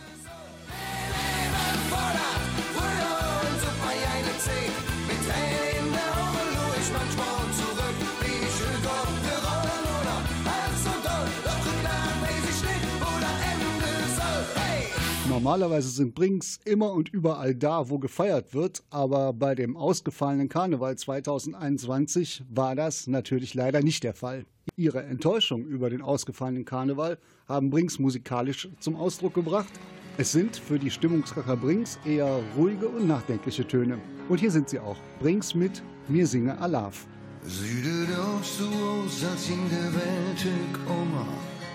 Normalerweise 15.43 15.88
sind 15.88 16.14
Brinks 16.14 16.61
immer 16.64 16.93
und 16.93 17.09
überall 17.09 17.57
da, 17.57 17.90
wo 17.90 17.99
gefeiert 17.99 18.55
wird, 18.55 18.84
aber 18.90 19.32
bei 19.32 19.57
dem 19.57 19.76
ausgefallenen 19.76 20.49
Karneval 20.49 20.97
2021 20.97 22.45
war 22.49 22.76
das 22.76 23.09
natürlich 23.09 23.53
leider 23.53 23.82
nicht 23.82 24.05
der 24.05 24.14
Fall. 24.14 24.45
Ihre 24.76 25.03
Enttäuschung 25.03 25.64
über 25.64 25.90
den 25.90 26.01
ausgefallenen 26.01 26.64
Karneval 26.64 27.18
haben 27.49 27.70
Brinks 27.70 27.99
musikalisch 27.99 28.68
zum 28.78 28.95
Ausdruck 28.95 29.34
gebracht. 29.34 29.72
Es 30.16 30.30
sind 30.30 30.55
für 30.55 30.78
die 30.78 30.93
Stimmungskracher 30.93 31.57
Brinks 31.57 31.99
eher 32.07 32.40
ruhige 32.57 32.86
und 32.86 33.09
nachdenkliche 33.09 33.66
Töne. 33.66 33.99
Und 34.28 34.38
hier 34.38 34.53
sind 34.53 34.68
sie 34.68 34.78
auch. 34.78 34.97
Brinks 35.18 35.57
mit 35.57 35.82
Mir 36.07 36.28
singe 36.28 36.57
Alaf. 36.61 37.09
So 37.43 37.64
aus, 37.64 39.24
als 39.28 39.49
in 39.49 39.68
der 39.68 39.93
Welt 39.93 40.47
Oma. 40.86 41.26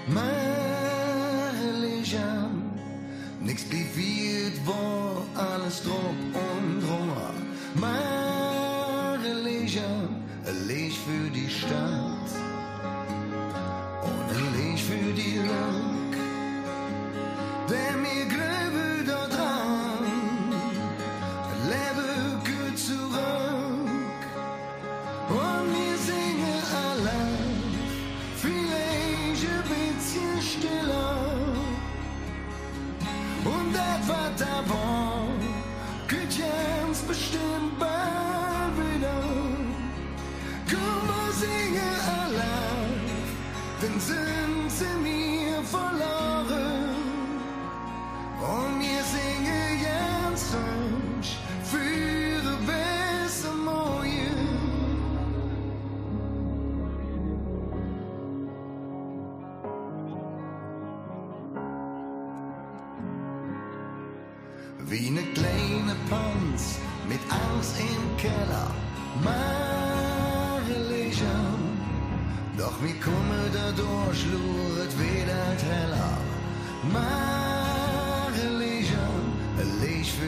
Meine 0.08 0.68
Nix 3.40 3.64
es 3.70 4.66
war, 4.66 5.24
alles 5.36 5.84
Druck 5.84 6.20
und 6.34 6.82
drummer. 6.82 7.34
Meine 7.76 9.34
ein 10.46 10.68
Licht 10.68 10.98
für 10.98 11.30
die 11.30 11.50
Stadt 11.50 12.32
und 14.02 14.28
Licht 14.58 14.84
für 14.84 15.14
die 15.14 15.38
Lück. 15.38 16.18
Der 17.70 17.98
mir 17.98 18.26
glaube 18.26 18.97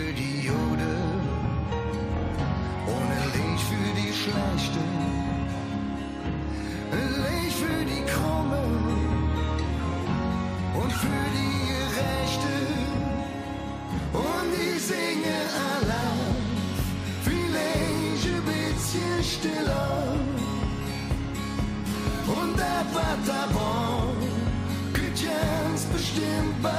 für 0.10 0.16
die. 0.16 0.49
Und 2.88 3.10
ein 3.18 3.28
Licht 3.36 3.66
für 3.70 3.91
die 4.01 4.14
Schlechte. 4.14 4.84
Licht 7.24 7.57
für 7.57 7.86
die 7.86 8.03
Krumme. 8.12 8.64
Und 10.82 10.91
für 10.91 11.26
die 11.38 11.55
Gerechte. 11.72 12.55
Und 14.14 14.51
ich 14.53 14.82
singe 14.82 15.39
allein, 15.74 16.36
vielleicht 17.24 18.26
ein 18.34 18.43
bisschen 18.45 19.24
stiller. 19.24 20.16
Und 22.28 22.57
war, 23.53 24.14
geht 24.93 25.20
jetzt 25.20 25.93
bestimmt 25.93 26.62
bald 26.64 26.78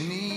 me 0.00 0.35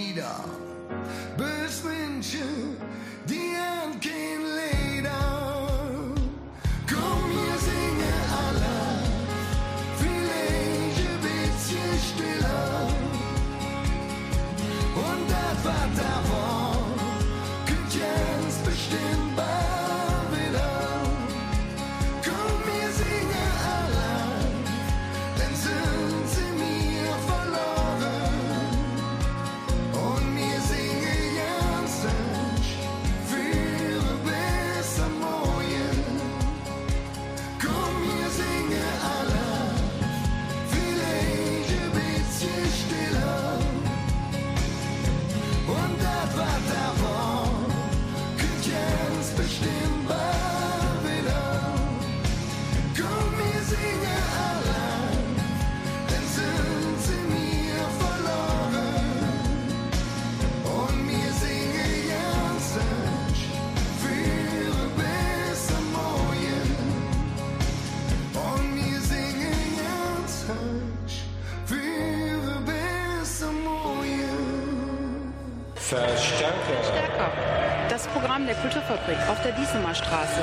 Kulturfabrik 78.90 79.20
auf 79.30 79.42
der 79.44 79.52
Diesemer 79.52 79.94
Straße. 79.94 80.42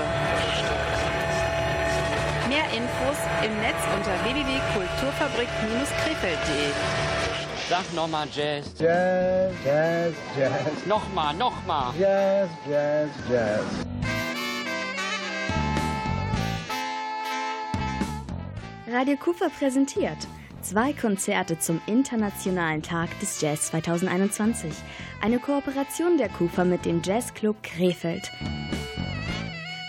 Mehr 2.48 2.66
Infos 2.66 3.18
im 3.44 3.60
Netz 3.60 3.74
unter 3.96 4.12
www.kulturfabrik-krefeld.de. 4.24 6.70
Sag 7.68 7.92
nochmal 7.92 8.28
Jazz. 8.32 8.72
Jazz, 8.78 9.52
Jazz, 9.64 10.14
Jazz. 10.38 10.86
Nochmal, 10.86 11.34
nochmal. 11.34 11.92
Jazz, 11.98 12.48
Jazz, 12.70 13.10
Jazz. 13.28 13.64
Radio 18.88 19.16
Kufa 19.16 19.48
präsentiert 19.48 20.28
zwei 20.66 20.92
Konzerte 20.92 21.58
zum 21.58 21.80
Internationalen 21.86 22.82
Tag 22.82 23.08
des 23.20 23.40
Jazz 23.40 23.70
2021. 23.70 24.72
Eine 25.20 25.38
Kooperation 25.38 26.18
der 26.18 26.28
KUFA 26.28 26.64
mit 26.64 26.84
dem 26.84 27.00
Jazzclub 27.02 27.62
Krefeld. 27.62 28.30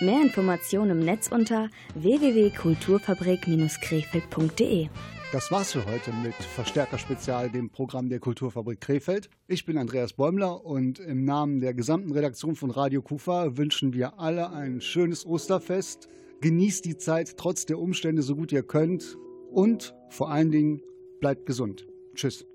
Mehr 0.01 0.21
Informationen 0.21 0.91
im 0.91 0.99
Netz 0.99 1.29
unter 1.31 1.69
www.kulturfabrik-krefeld.de. 1.95 4.89
Das 5.33 5.51
war's 5.51 5.73
für 5.73 5.85
heute 5.85 6.13
mit 6.23 6.35
Verstärker 6.35 6.97
Spezial, 6.97 7.49
dem 7.49 7.69
Programm 7.69 8.07
der 8.09 8.19
Kulturfabrik 8.19 8.79
Krefeld. 8.79 9.29
Ich 9.47 9.65
bin 9.65 9.77
Andreas 9.77 10.13
Bäumler 10.13 10.63
und 10.65 10.99
im 10.99 11.25
Namen 11.25 11.59
der 11.59 11.73
gesamten 11.73 12.13
Redaktion 12.13 12.55
von 12.55 12.71
Radio 12.71 13.01
Kufa 13.01 13.57
wünschen 13.57 13.91
wir 13.93 14.17
alle 14.19 14.51
ein 14.51 14.79
schönes 14.79 15.25
Osterfest. 15.25 16.07
Genießt 16.39 16.85
die 16.85 16.95
Zeit 16.97 17.35
trotz 17.37 17.65
der 17.65 17.79
Umstände 17.79 18.21
so 18.21 18.35
gut 18.35 18.53
ihr 18.53 18.63
könnt 18.63 19.17
und 19.51 19.93
vor 20.09 20.31
allen 20.31 20.51
Dingen 20.51 20.81
bleibt 21.19 21.45
gesund. 21.45 21.85
Tschüss. 22.15 22.45